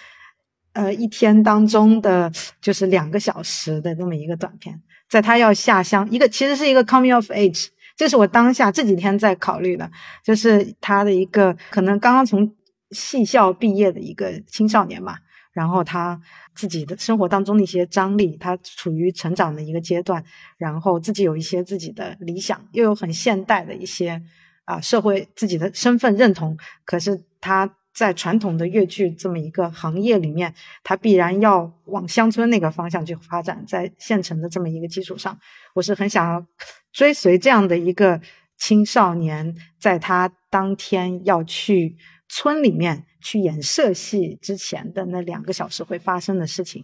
[0.72, 7.68] 呃，一天当中的就是两个小时的这么一个短片，在她要下乡，一个其实是一个 coming of age，
[7.98, 9.92] 这是我当下这几天在考虑的，
[10.24, 12.50] 就是她的一个可能刚刚从
[12.92, 15.18] 戏校毕业的一个青少年嘛。
[15.52, 16.22] 然后他
[16.56, 20.24] 自己的生活当中的一些张力，他处于成长的一个阶段，
[20.58, 24.22] 然后自己有一些自己的理想，又有很现代的一些
[24.66, 26.58] 啊社会自己的身份认同。
[26.86, 35.38] 可是他在传统的越剧这么一个行业里面，他必然要往乡村那个方向去发展，在县城的这么一个基础上，
[35.74, 36.45] 我是很想要
[36.91, 38.22] 追随这样的一个
[38.58, 41.97] 青少年，在他当天要去。
[42.34, 46.84] 村里面去演社戏之前的那两个小时会发生的事情，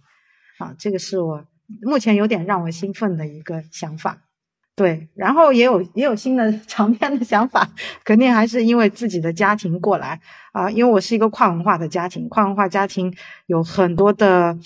[0.58, 1.44] 啊，这个是我
[1.82, 4.22] 目前有点让我兴奋的一个想法。
[4.74, 7.68] 对，然后也有也有新的 长篇的想法，
[8.04, 10.20] 肯定还是因为自己的家庭过来
[10.52, 13.12] 啊，因为我是一个跨文化的家庭，跨文化家庭
[13.46, 14.56] 有很多的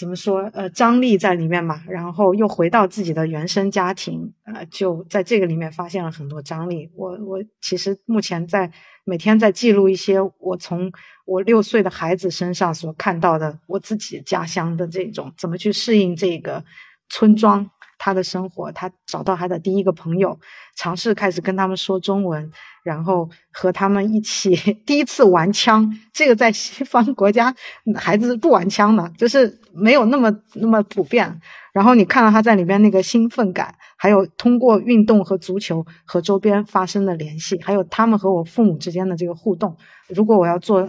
[0.00, 6.90] 怎么说呃张力在里面嘛，然后又回到自己的原生家庭啊，就在这个里面发现了很多张力。
[6.96, 8.72] 我我其实目前在。
[9.04, 10.92] 每天在记录一些我从
[11.24, 16.62] 我六岁的孩子身上所看到的我自己家乡的这种怎么去适应这个
[17.08, 17.68] 村庄
[18.02, 20.40] 他的生活，他找到他的第一个朋友，
[20.74, 22.50] 尝试开始跟他们说中文，
[22.82, 25.86] 然后和他们一起 第一次玩枪。
[26.14, 27.54] 这个在西方国家
[27.94, 31.40] 孩子不玩枪的，就是没有那么那么普遍。
[31.74, 39.76] 然后你看到他在里边那个兴奋感，还有通过运动和足球和周边发生的联系，还有他们和我父母之间的这个互动。
[40.08, 40.88] 如果我要做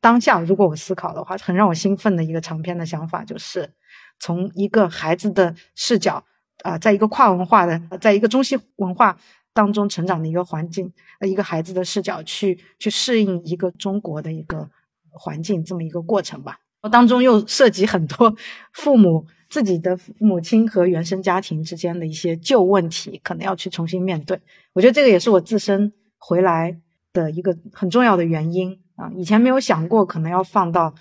[0.00, 3.72] 当下，如果我思考的话，很让我兴奋的一个长篇的想法，就是
[4.20, 6.24] 从一个孩子的视角，
[6.62, 9.16] 啊，在一个跨文化的，在一个中西文化
[9.52, 14.68] 当中成长的一个环境，呃，一个孩子的视角去去适应一个中国的一个
[15.10, 16.58] 环境这么一个过程吧。
[16.90, 18.34] 当中又涉及很多
[18.72, 19.26] 父母。
[19.52, 24.40] 自己的母亲和原生家庭之间的一些旧问题，可能要去重新面对。
[24.72, 26.74] 我觉得这个也是我自身回来
[27.12, 29.12] 的一个很重要的原因啊。
[29.14, 30.94] 以前没有想过可能要放到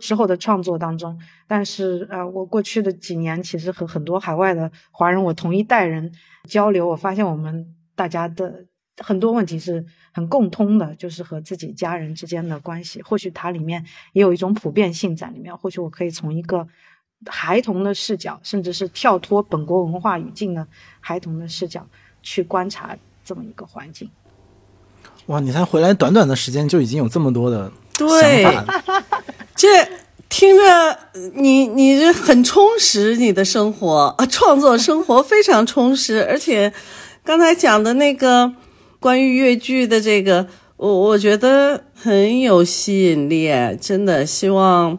[0.00, 6.12] 之后的创作当中，但是呃，我过去的几年其实和很多海外的华人，我同一代人
[6.48, 8.64] 交流，我发现我们大家的
[8.98, 13.02] 很多问题是很共通的，就是和自己家人之间的关系。
[13.02, 15.56] 或许它里面也有一种普遍性在里面。
[15.56, 16.66] 或许我可以从一个。
[17.30, 20.68] 孩童的视角，甚至是跳脱本国文化语境的
[21.00, 21.84] 孩童的视角
[22.22, 22.94] 去观察
[23.24, 24.10] 这么一个环境。
[25.24, 28.44] 哇，你才回来短短的时间就已经有这么多的对，
[29.56, 29.88] 这
[30.28, 30.98] 听着
[31.34, 36.72] 你你这很充实，你的生活啊， 创作生活非常充实，而且
[37.24, 38.52] 刚才讲的那个
[39.00, 40.46] 关于越剧的这个，
[40.76, 43.50] 我我觉得很有吸引力，
[43.80, 44.98] 真的希望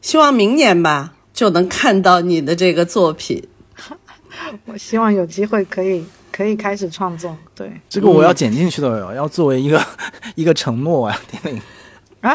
[0.00, 1.14] 希望明年吧。
[1.32, 3.42] 就能看到你的这个作品，
[4.66, 7.34] 我希望有机会可以可以开始创作。
[7.54, 9.82] 对，这个我要剪进去的哟，要作为一个
[10.36, 11.62] 一个承诺啊，丁玲。
[12.20, 12.34] 啊，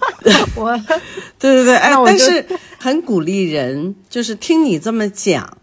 [0.56, 0.76] 我，
[1.38, 2.46] 对对对，哎，但是
[2.78, 5.58] 很鼓励人，就是听你这么讲，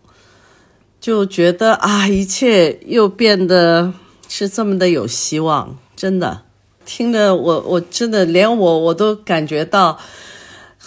[1.00, 3.94] 就觉得啊，一切又变得
[4.28, 6.44] 是这么的有希望，真的。
[6.86, 10.00] 听着我我真的连我我都感觉到。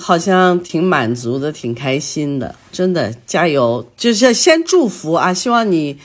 [0.01, 3.85] 好像挺满足的，挺开心的，真的加油！
[3.97, 5.99] 就是先祝福啊，希望你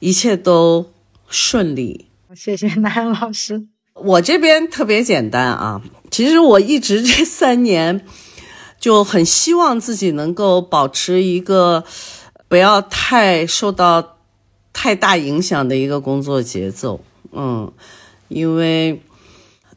[0.00, 0.90] 一切都
[1.28, 2.08] 顺利。
[2.34, 3.68] 谢谢南阳老师。
[4.02, 8.04] 我这边特别简单啊，其实我一直这三年
[8.78, 11.84] 就很希望自己能够保持一个
[12.48, 14.16] 不要太受到
[14.72, 17.00] 太大影响的一个工作节奏。
[17.32, 17.72] 嗯，
[18.28, 19.02] 因为。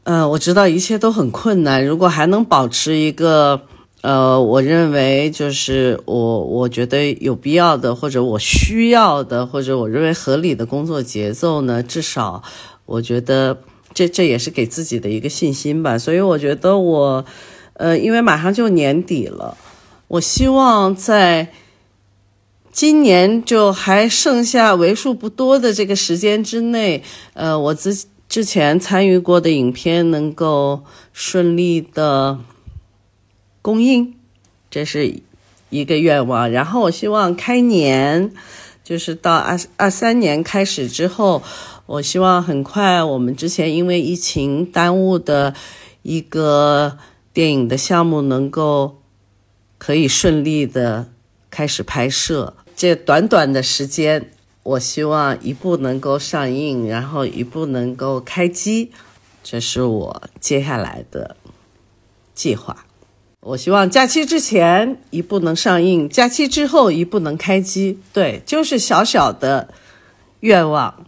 [0.03, 1.85] 嗯，我知道一切都很困难。
[1.85, 3.61] 如果还能保持一个，
[4.01, 12.41] 呃，我认为就是我我觉得有必要的，或者我需要的，或者我认为合理的工作节奏呢，至少
[12.87, 13.59] 我觉得
[13.93, 15.97] 这这也是给自己的一个信心吧。
[15.97, 17.25] 所以我觉得我，
[17.73, 19.57] 呃，因为马上就年底了，
[20.07, 21.49] 我希望在
[22.71, 28.05] 今年就还剩下为数不多的这个时间之内，呃，我之。
[28.31, 32.39] 之前参与过的影片能够顺利的
[33.61, 34.13] 公映，
[34.69, 35.15] 这是
[35.69, 36.49] 一个愿望。
[36.49, 38.31] 然后我希望开年，
[38.85, 41.43] 就是到二二三年开始之后，
[41.91, 45.53] 我希望很快我们之前因为疫情耽误的
[46.03, 46.97] 一个
[47.33, 49.01] 电影的项目能够
[49.77, 51.09] 可以顺利的
[51.49, 52.55] 开始拍摄。
[52.75, 54.31] 这短短的时间。
[54.63, 58.91] 我希望一部能够上映，然后一部能够开机，
[59.41, 61.35] 这是我接下来的
[62.35, 62.85] 计划。
[63.39, 67.99] 我希望假期之前一部能上映，假期之后一部能开机。
[68.13, 69.73] 对，就是小小的
[70.41, 71.07] 愿望。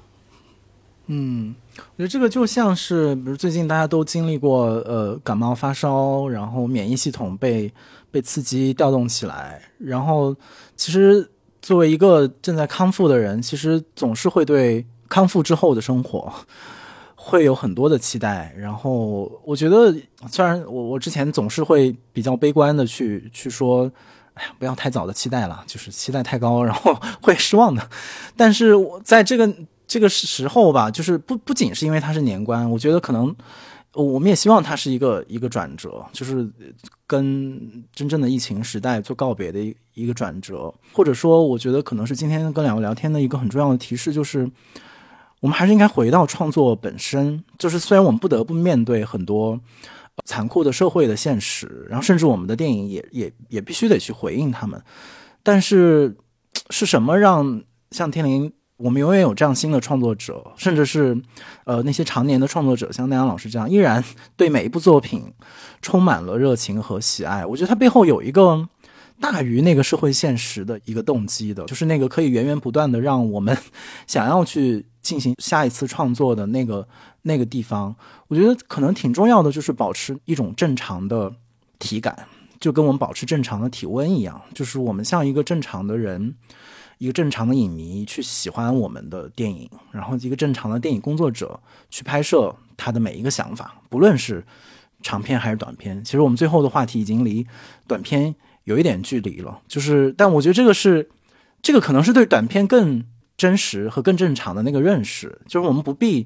[1.07, 7.71] 嗯，我觉得这个就像是，比如最近大家都经历过呃感冒发烧，然后免疫系统被
[8.11, 10.35] 被刺激调动起来，然后
[10.75, 11.29] 其实。
[11.65, 16.29] 作为一个正在康复的人，其实总是会对康复之后的生活
[17.15, 18.53] 会有很多的期待。
[18.57, 19.95] 然后，我觉得
[20.29, 23.89] 虽然我我之前总是会比较悲观的去去说，
[24.33, 27.89] 哎呀，不要太早的期待了，就是期待太高，然后会失望的。
[28.35, 29.49] 但是我在这个
[29.87, 33.35] 这个时候吧，就是不不仅是因为它是年关，我觉得可能。
[33.95, 36.49] 我们也希望它是一个一个转折，就是
[37.05, 39.59] 跟真正的疫情时代做告别的
[39.93, 44.49] 一个转折，或者说，我觉得可能是今天跟两位聊天的一个很重要的提示，就是
[45.41, 47.43] 我们还是应该回到创作本身。
[47.59, 49.61] 就是虽然我们不得不面对很多
[50.25, 54.81] 残酷的社会的现实，然后甚至我们的电影也也也必须得去回应他们，
[55.43, 56.17] 但是
[56.71, 57.61] 是什么让
[57.91, 58.51] 像天灵？
[58.83, 61.17] 我们永远有这样新的创作者，甚至是，
[61.63, 64.03] 呃，那些常年的创作者，像奈阳老师这样，依然
[64.35, 65.23] 对每一部作品
[65.81, 67.45] 充满了热情和喜爱。
[67.45, 68.67] 我觉得他背后有一个
[69.21, 73.57] 大于那个社会现实的一个动机的，就是那个可以源源不断的让我们
[74.05, 76.85] 想要去进行下一次创作的那个
[77.21, 77.95] 那个地方。
[78.27, 81.33] 我觉得可能挺重要的，就是保持一种正常的
[81.79, 82.27] 体感，
[82.59, 86.35] 就跟我们保持正常的体温一样，就是我们像一个正常的人。
[87.03, 94.41] 一个正常的影迷去喜欢我们的电影，然后一个正常的电影工作者去拍摄他的每一个想法，不论是
[95.01, 96.01] 长片还是短片。
[96.01, 97.45] 其实我们最后的话题已经离
[97.87, 98.33] 短片
[98.63, 101.09] 有一点距离了，就是，但我觉得这个是，
[101.61, 103.03] 这个可能是对短片更
[103.35, 106.25] 真实和更正常的那个认识，就是我们不必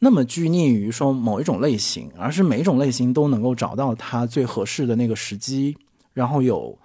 [0.00, 5.78] 那么拘泥于说某一种类型，而是每一种类型都能够找到它最合适的那个时机，
[6.14, 6.76] 然后有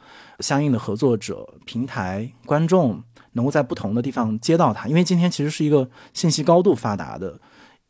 [0.41, 3.01] 相应的合作者、平台、观众。
[3.33, 7.39] 能够在不同的地方接到它，因为今天其实是一个信息高度发达的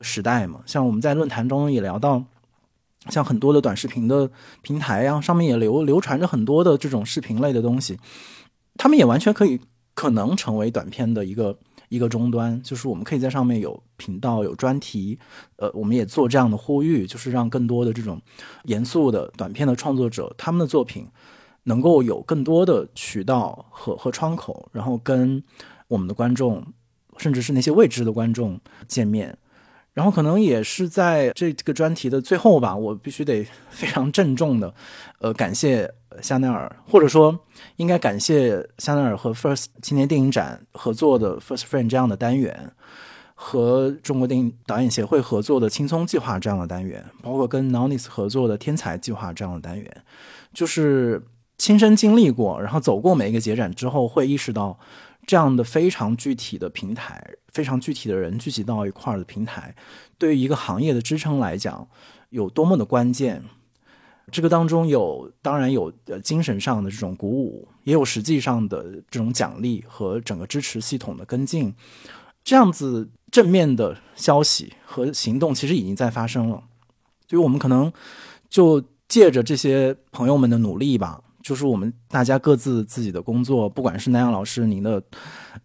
[0.01, 0.61] 时代嘛。
[0.65, 2.23] 像我们在论坛中也聊到，
[3.09, 4.29] 像很多的短视频的
[4.61, 7.97] 平台呀，上面也流流传着很多的这种视频类的东西，
[8.77, 9.59] 他们也完全可以
[9.93, 11.57] 可能成为短片的一个
[11.89, 15.17] 一个终端，就是我们可以在上面有频道、有专题，
[15.57, 18.21] 呃，我们也做这样的呼吁，就是让更多的这种
[18.65, 21.07] 严肃的短片的创作者，他们的作品。
[21.63, 25.43] 能够有更多的渠道和和窗口，然后跟
[25.87, 26.65] 我们的观众，
[27.17, 29.37] 甚至是那些未知的观众见面，
[29.93, 34.73] 然后可能也是在这个专题的最后吧，我必须得 非常郑重的，
[35.19, 37.37] 呃，感谢香奈儿，或者说
[37.75, 42.71] 应该感谢香奈儿和 First 青年电影展合作的 First Frame 这样的单元，
[43.35, 50.03] 和中国电影导演协会合作的青松计划这样的单元，包括跟 Nonis 合作的天才计划这样的单元，
[50.53, 51.21] 就是。
[51.61, 54.79] 亲身经历过，然后走过每一个节展之后，会意识到
[55.27, 59.75] 这样的非常具体的平台，非常具体的人聚集到一块儿的平台，
[60.17, 61.87] 对于一个行业的支撑来讲，
[62.31, 63.43] 有多么的关键。
[64.31, 71.71] 这个当中有当然有呃精神上的这种鼓舞，也有实际上的这种奖励和整个支持系统的跟进。
[72.43, 76.63] 这样子正面的消息和行动其实已经在发生了，
[77.29, 77.93] 所以我们可能
[78.49, 81.21] 就借着这些朋友们的努力吧，
[81.51, 85.03] 就是我们大家各自自己的工作，不管是南阳老师您的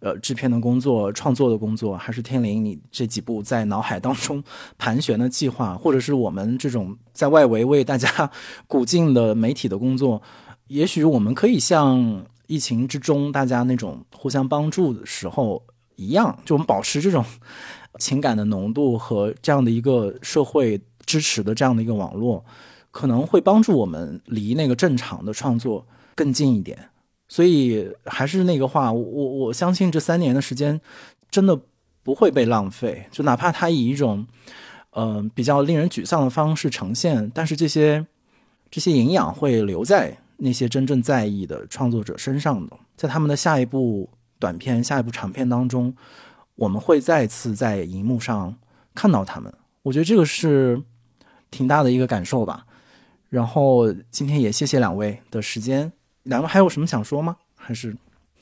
[0.01, 4.43] 呃制片的工作、创作的工作，还是天灵你这几部在脑海当中
[4.77, 8.29] 盘旋的计划，或者是我们这种在外围为大家
[8.67, 10.21] 鼓劲的媒体的工作，
[10.67, 15.63] 也许我们可以像疫情之中大家那种互相帮助的时候。
[15.95, 17.25] 一样，就我们保持这种
[17.97, 22.45] 情感的浓度和这样的一个社会支持的这样的一个网络，
[22.97, 26.89] 可能会帮助我们离那个正常的创作更近一点。
[27.27, 30.81] 所以还是那个话，我我相信这三年的时间
[31.29, 31.59] 真的
[32.01, 33.05] 不会被浪费。
[33.11, 34.25] 就哪怕它以一种
[34.95, 38.03] 嗯比较令人沮丧的方式呈现，但是这些
[38.71, 44.09] 这些营养会留在那些真正在意的创作者身上的，在他们的下一部。
[44.39, 45.91] 短片下一部长片当中，
[46.53, 48.55] 我们会再次在荧幕上
[48.93, 49.51] 看到他们。
[49.81, 50.79] 我觉得这个是
[51.49, 52.66] 挺大的一个感受吧。
[53.29, 55.91] 然后今天也谢谢两位的时间，
[56.23, 57.37] 两位还有什么想说吗？
[57.55, 57.95] 还是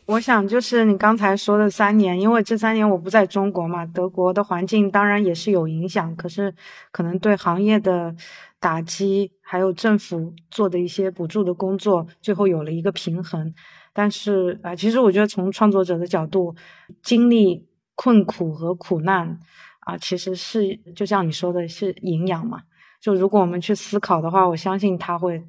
[0.06, 6.53] 我想就是你刚才说的三年，因为这三年我不在中国嘛，德国的环境当然也是有影响，可是
[6.91, 8.16] 可能对行业的
[8.60, 13.52] 打击，还有政府做的一些补助的工作，最后有了一个平衡。
[13.94, 16.56] 但是啊，其实我觉得从创作者的角度，
[17.02, 19.40] 经历困苦和苦难
[19.80, 22.62] 啊，其实是就像你说的，是营养嘛。
[23.06, 25.40] 就如果我们去思考的话，我相信它会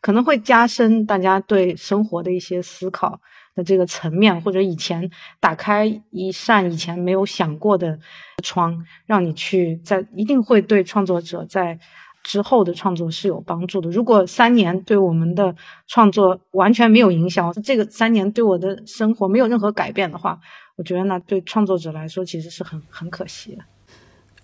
[0.00, 3.20] 可能会加深大家对生活的一些思考
[3.54, 5.08] 的这个层面，或者以前
[5.38, 7.96] 打开一扇以前没有想过的
[8.42, 11.78] 窗，让你去在一定会对创作者在。
[12.22, 13.88] 之后的创作是有帮助的。
[13.88, 15.56] 如果三年对我们的
[15.86, 20.38] 创作完全没有影响，这个三年对我的生活没有任何改变的话，
[20.76, 23.62] 我觉得那对创作者来说其实是很很可惜的。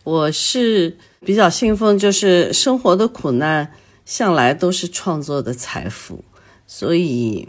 [0.06, 3.72] 我是比较信奉，就是生活的苦难
[4.04, 6.24] 向来都是创作的财富，
[6.64, 7.48] 所以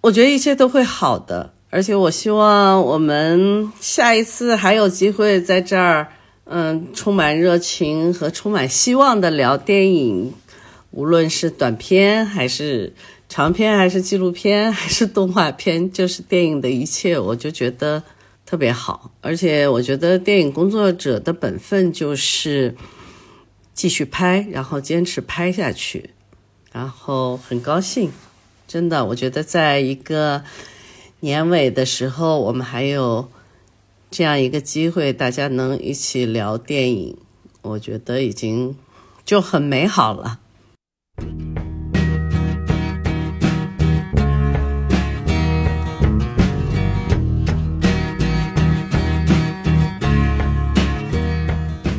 [0.00, 1.52] 我觉得一切都会好的。
[1.68, 6.08] 而且我希望我们下一次还有机会在这儿。
[6.48, 10.32] 嗯，充满热情和充满希望的聊电影，
[10.92, 12.94] 无论是短片还是
[13.28, 18.00] 长片，还是纪录片，还是动画片，就是电影的一切，我就觉得
[18.46, 19.10] 特别好。
[19.20, 22.74] 而且我觉得电影工作者的本分就是
[23.74, 26.14] 继续拍，然后坚持拍下去，
[26.72, 28.10] 然后很高兴，
[28.66, 30.42] 真的，我觉得在一个
[31.20, 33.28] 年尾的时候，我们还有。
[34.08, 37.18] 这样一个机会，大家能一起聊电影，
[37.60, 38.76] 我觉得已经
[39.24, 40.38] 就很美好了。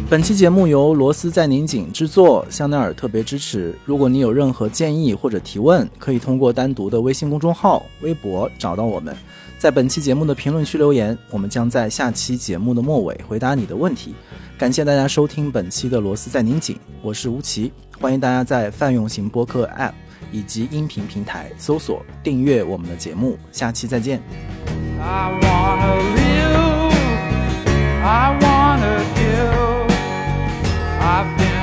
[0.09, 3.77] 本期节目由罗斯在拧紧制作，香奈儿特别支持。
[3.83, 9.13] 如果你有任何建议或者提问，可以通过单独的微信公众号、微博找到我们。
[9.59, 14.15] 在本期节目的评论区留言，我们将在下期节目的末尾回答你的问题。
[14.57, 19.91] 感谢大家收听本期的《罗斯在拧紧》，我是吴奇，欢迎大家在泛用型播客 App
[20.31, 23.37] 以及音频平台搜索订阅我们的节目。
[23.51, 24.21] 下期再见。
[25.01, 25.33] I
[28.41, 29.66] wanna live
[31.09, 31.56] I've been